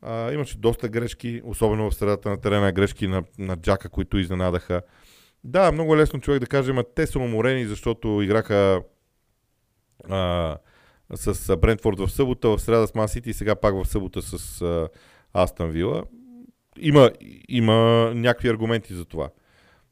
А, 0.01 0.31
имаше 0.31 0.57
доста 0.57 0.89
грешки, 0.89 1.41
особено 1.43 1.91
в 1.91 1.95
средата 1.95 2.29
на 2.29 2.41
терена 2.41 2.71
грешки 2.71 3.07
на, 3.07 3.23
на 3.37 3.57
Джака, 3.57 3.89
които 3.89 4.17
изненадаха. 4.17 4.81
Да, 5.43 5.71
много 5.71 5.95
е 5.95 5.97
лесно 5.97 6.21
човек 6.21 6.39
да 6.39 6.47
каже, 6.47 6.71
ама 6.71 6.83
те 6.95 7.07
са 7.07 7.19
уморени, 7.19 7.65
защото 7.65 8.21
играха 8.21 8.83
а, 10.09 10.57
с 11.15 11.57
Брентфорд 11.57 11.99
в 11.99 12.09
събота, 12.09 12.49
в 12.49 12.59
среда 12.59 12.87
с 12.87 12.95
Масити 12.95 13.29
и 13.29 13.33
сега 13.33 13.55
пак 13.55 13.75
в 13.75 13.87
събота 13.87 14.21
с 14.21 14.61
а, 14.61 14.89
Астан 15.33 15.69
Вила. 15.69 16.03
Има, 16.79 17.11
има 17.49 18.11
някакви 18.15 18.49
аргументи 18.49 18.93
за 18.93 19.05
това. 19.05 19.29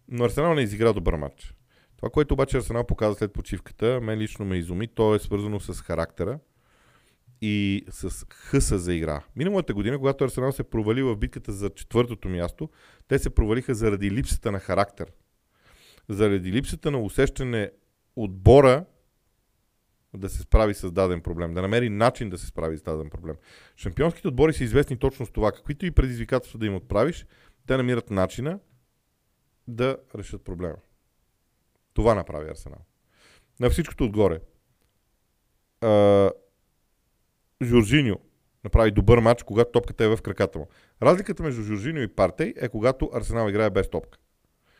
Но 0.07 0.25
Арсенал 0.25 0.53
не 0.53 0.61
изигра 0.61 0.93
добър 0.93 1.15
матч. 1.15 1.55
Това, 2.03 2.11
което 2.11 2.33
обаче 2.33 2.57
Арсенал 2.57 2.83
показа 2.83 3.15
след 3.15 3.33
почивката, 3.33 3.99
мен 4.01 4.19
лично 4.19 4.45
ме 4.45 4.57
изуми, 4.57 4.87
то 4.87 5.15
е 5.15 5.19
свързано 5.19 5.59
с 5.59 5.81
характера 5.81 6.39
и 7.41 7.85
с 7.89 8.25
хъса 8.29 8.79
за 8.79 8.93
игра. 8.93 9.23
Миналата 9.35 9.73
година, 9.73 9.97
когато 9.97 10.23
Арсенал 10.23 10.51
се 10.51 10.63
провали 10.63 11.03
в 11.03 11.15
битката 11.15 11.51
за 11.51 11.69
четвъртото 11.69 12.29
място, 12.29 12.69
те 13.07 13.19
се 13.19 13.29
провалиха 13.29 13.75
заради 13.75 14.11
липсата 14.11 14.51
на 14.51 14.59
характер. 14.59 15.11
Заради 16.09 16.51
липсата 16.51 16.91
на 16.91 17.01
усещане 17.01 17.71
отбора 18.15 18.85
да 20.17 20.29
се 20.29 20.41
справи 20.41 20.73
с 20.73 20.91
даден 20.91 21.21
проблем, 21.21 21.53
да 21.53 21.61
намери 21.61 21.89
начин 21.89 22.29
да 22.29 22.37
се 22.37 22.45
справи 22.47 22.77
с 22.77 22.81
даден 22.81 23.09
проблем. 23.09 23.35
Шампионските 23.77 24.27
отбори 24.27 24.53
са 24.53 24.63
известни 24.63 24.97
точно 24.97 25.25
с 25.25 25.31
това. 25.31 25.51
Каквито 25.51 25.85
и 25.85 25.91
предизвикателства 25.91 26.59
да 26.59 26.65
им 26.65 26.75
отправиш, 26.75 27.25
те 27.67 27.77
намират 27.77 28.09
начина 28.09 28.59
да 29.67 29.97
решат 30.15 30.43
проблема. 30.43 30.75
Това 31.93 32.15
направи 32.15 32.49
Арсенал. 32.49 32.79
На 33.59 33.69
всичкото 33.69 34.03
отгоре. 34.03 34.39
А, 35.81 36.31
Жоржиньо 37.63 38.19
направи 38.63 38.91
добър 38.91 39.19
матч, 39.19 39.43
когато 39.43 39.71
топката 39.71 40.03
е 40.03 40.15
в 40.15 40.21
краката 40.21 40.59
му. 40.59 40.67
Разликата 41.01 41.43
между 41.43 41.61
Жоржиньо 41.61 42.01
и 42.01 42.07
Партей 42.07 42.53
е 42.57 42.69
когато 42.69 43.09
Арсенал 43.13 43.49
играе 43.49 43.69
без 43.69 43.89
топка. 43.89 44.17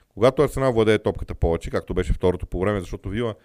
Когато 0.10 0.42
Арсенал 0.42 0.74
владее 0.74 1.00
топката 1.00 1.36
повече, 1.36 1.72
както 1.72 1.94
беше 1.94 2.14
второто 2.14 2.48
по 2.48 2.60
време, 2.60 2.80
защото 2.80 3.10
Вила 3.10 3.36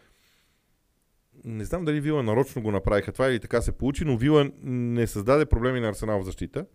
не 1.45 1.65
знам 1.65 1.85
дали 1.85 2.01
Вила 2.01 2.23
нарочно 2.23 2.63
го 2.63 2.71
направиха 2.71 3.13
това 3.13 3.29
или 3.29 3.41
така 3.41 3.63
се 3.63 3.73
получи, 3.73 4.05
но 4.05 4.17
Вила 4.17 4.51
не 4.63 5.07
създаде 5.07 5.47
проблеми 5.47 5.81
на 5.81 5.89
Арсенал 5.89 6.21
в 6.21 6.25
защита. 6.25 6.67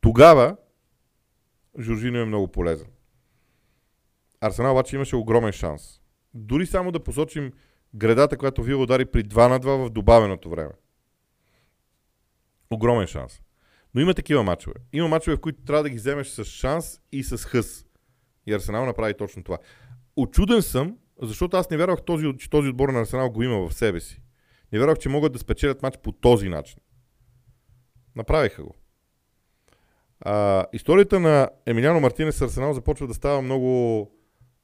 Тогава 0.00 0.56
Жоржино 1.80 2.18
е 2.18 2.24
много 2.24 2.48
полезен. 2.48 2.88
Арсенал 4.40 4.72
обаче 4.72 4.96
имаше 4.96 5.16
огромен 5.16 5.52
шанс. 5.52 6.00
Дори 6.34 6.66
само 6.66 6.92
да 6.92 7.00
посочим 7.00 7.52
гредата, 7.94 8.36
която 8.36 8.62
Вила 8.62 8.82
удари 8.82 9.04
при 9.04 9.24
2 9.24 9.48
на 9.48 9.60
2 9.60 9.86
в 9.86 9.90
добавеното 9.90 10.50
време. 10.50 10.72
Огромен 12.70 13.06
шанс. 13.06 13.40
Но 13.94 14.00
има 14.00 14.14
такива 14.14 14.42
мачове. 14.42 14.74
Има 14.92 15.08
мачове, 15.08 15.36
в 15.36 15.40
които 15.40 15.62
трябва 15.62 15.82
да 15.82 15.90
ги 15.90 15.96
вземеш 15.96 16.26
с 16.26 16.44
шанс 16.44 17.00
и 17.12 17.22
с 17.22 17.44
хъс. 17.44 17.86
И 18.46 18.54
Арсенал 18.54 18.86
направи 18.86 19.14
точно 19.16 19.44
това. 19.44 19.58
Очуден 20.16 20.62
съм, 20.62 20.98
защото 21.22 21.56
аз 21.56 21.70
не 21.70 21.76
вярвах, 21.76 22.02
този, 22.02 22.36
че 22.38 22.50
този 22.50 22.68
отбор 22.68 22.88
на 22.88 23.00
Арсенал 23.00 23.30
го 23.30 23.42
има 23.42 23.68
в 23.68 23.74
себе 23.74 24.00
си. 24.00 24.22
Не 24.72 24.78
вярвах, 24.78 24.98
че 24.98 25.08
могат 25.08 25.32
да 25.32 25.38
спечелят 25.38 25.82
матч 25.82 25.98
по 26.02 26.12
този 26.12 26.48
начин. 26.48 26.78
Направиха 28.16 28.64
го. 28.64 28.74
А, 30.20 30.66
историята 30.72 31.20
на 31.20 31.50
Емилиано 31.66 32.00
Мартинес 32.00 32.36
с 32.36 32.42
Арсенал 32.42 32.72
започва 32.72 33.06
да 33.06 33.14
става 33.14 33.42
много 33.42 34.10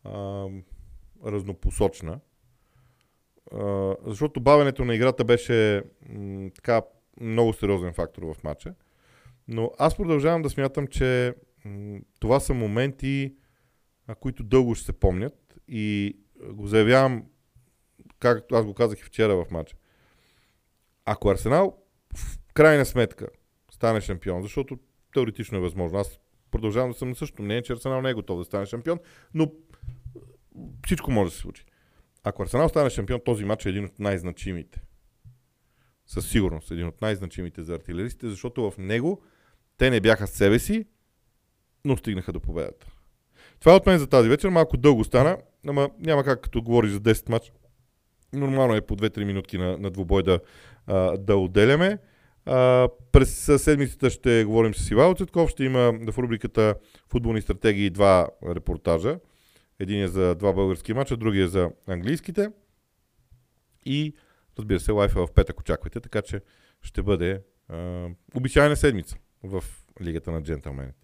а, 0.05 0.47
разнопосочна. 1.27 2.21
Защото 4.07 4.41
бавенето 4.41 4.85
на 4.85 4.95
играта 4.95 5.25
беше 5.25 5.83
така 6.55 6.83
много 7.21 7.53
сериозен 7.53 7.93
фактор 7.93 8.23
в 8.23 8.45
матча. 8.45 8.75
Но 9.49 9.73
аз 9.79 9.97
продължавам 9.97 10.43
да 10.43 10.51
смятам, 10.51 10.87
че 10.87 11.35
това 12.21 12.41
са 12.41 12.55
моменти, 12.55 13.35
които 14.21 14.43
дълго 14.43 14.75
ще 14.75 14.85
се 14.85 14.93
помнят 14.93 15.55
и 15.69 16.17
го 16.53 16.67
заявявам, 16.67 17.25
както 18.19 18.55
аз 18.55 18.65
го 18.65 18.75
казах 18.75 18.99
и 18.99 19.03
вчера 19.03 19.45
в 19.45 19.51
матча. 19.51 19.77
Ако 21.05 21.31
Арсенал 21.31 21.83
в 22.17 22.39
крайна 22.55 22.85
сметка 22.85 23.29
стане 23.71 24.01
шампион, 24.01 24.43
защото 24.43 24.79
теоретично 25.13 25.59
е 25.59 25.61
възможно. 25.61 25.99
Аз 25.99 26.21
продължавам 26.51 26.91
да 26.91 26.99
съм 26.99 27.09
на 27.09 27.15
същото 27.15 27.43
мнение, 27.43 27.63
че 27.63 27.73
Арсенал 27.73 28.03
не 28.03 28.11
е 28.11 28.15
готов 28.15 28.39
да 28.39 28.45
стане 28.45 28.67
шампион, 28.67 28.99
но 29.35 29.53
всичко 30.87 31.11
може 31.11 31.31
да 31.31 31.35
се 31.35 31.41
случи. 31.41 31.65
Ако 32.25 32.43
Арсенал 32.43 32.69
стане 32.69 32.91
шампион, 32.91 33.21
този 33.25 33.45
матч 33.45 33.67
е 33.67 33.69
един 33.69 33.85
от 33.85 33.99
най-значимите. 33.99 34.83
Със 36.07 36.31
сигурност 36.31 36.71
един 36.71 36.87
от 36.87 37.01
най-значимите 37.01 37.63
за 37.63 37.75
артилеристите, 37.75 38.29
защото 38.29 38.71
в 38.71 38.79
него 38.79 39.23
те 39.77 39.91
не 39.91 40.01
бяха 40.01 40.27
с 40.27 40.31
себе 40.31 40.59
си, 40.59 40.85
но 41.85 41.97
стигнаха 41.97 42.33
до 42.33 42.41
победата. 42.41 42.87
Това 43.61 43.73
е 43.73 43.77
от 43.77 43.87
мен 43.87 43.99
за 43.99 44.07
тази 44.07 44.29
вечер. 44.29 44.49
Малко 44.49 44.77
дълго 44.77 45.05
стана, 45.05 45.37
ама 45.69 45.91
няма 45.99 46.25
как 46.25 46.41
като 46.41 46.63
говори 46.63 46.89
за 46.89 47.01
10 47.01 47.31
матч. 47.31 47.53
Нормално 48.33 48.75
е 48.75 48.81
по 48.81 48.97
2-3 48.97 49.25
минутки 49.25 49.59
на, 49.59 49.79
на 49.79 49.91
двубой 49.91 50.23
да, 50.23 50.41
а, 50.87 51.17
да 51.17 51.37
отделяме. 51.37 51.99
А, 52.47 52.89
през 53.13 53.51
седмицата 53.63 54.11
ще 54.11 54.45
говорим 54.45 54.75
с 54.75 54.91
Ивайло 54.91 55.15
Цветков. 55.15 55.51
Ще 55.51 55.65
има 55.65 55.93
в 56.13 56.19
рубриката 56.19 56.75
футболни 57.09 57.43
стратегии 57.43 57.91
два 57.91 58.29
репортажа. 58.55 59.19
Един 59.81 60.03
е 60.03 60.09
за 60.09 60.35
два 60.35 60.53
български 60.53 60.95
мача, 60.95 61.17
другия 61.17 61.45
е 61.45 61.49
за 61.49 61.71
английските. 61.87 62.53
И 63.85 64.15
разбира 64.59 64.81
се, 64.81 64.93
лайф 64.93 65.17
е 65.17 65.19
в 65.19 65.29
петък 65.35 65.61
очаквайте, 65.61 66.01
така 66.01 66.23
че 66.23 66.41
ще 66.83 67.03
бъде 67.03 67.43
а, 67.69 68.09
обичайна 68.35 68.77
седмица 68.77 69.17
в 69.43 69.65
Лигата 70.01 70.31
на 70.31 70.43
джентълмените. 70.43 71.00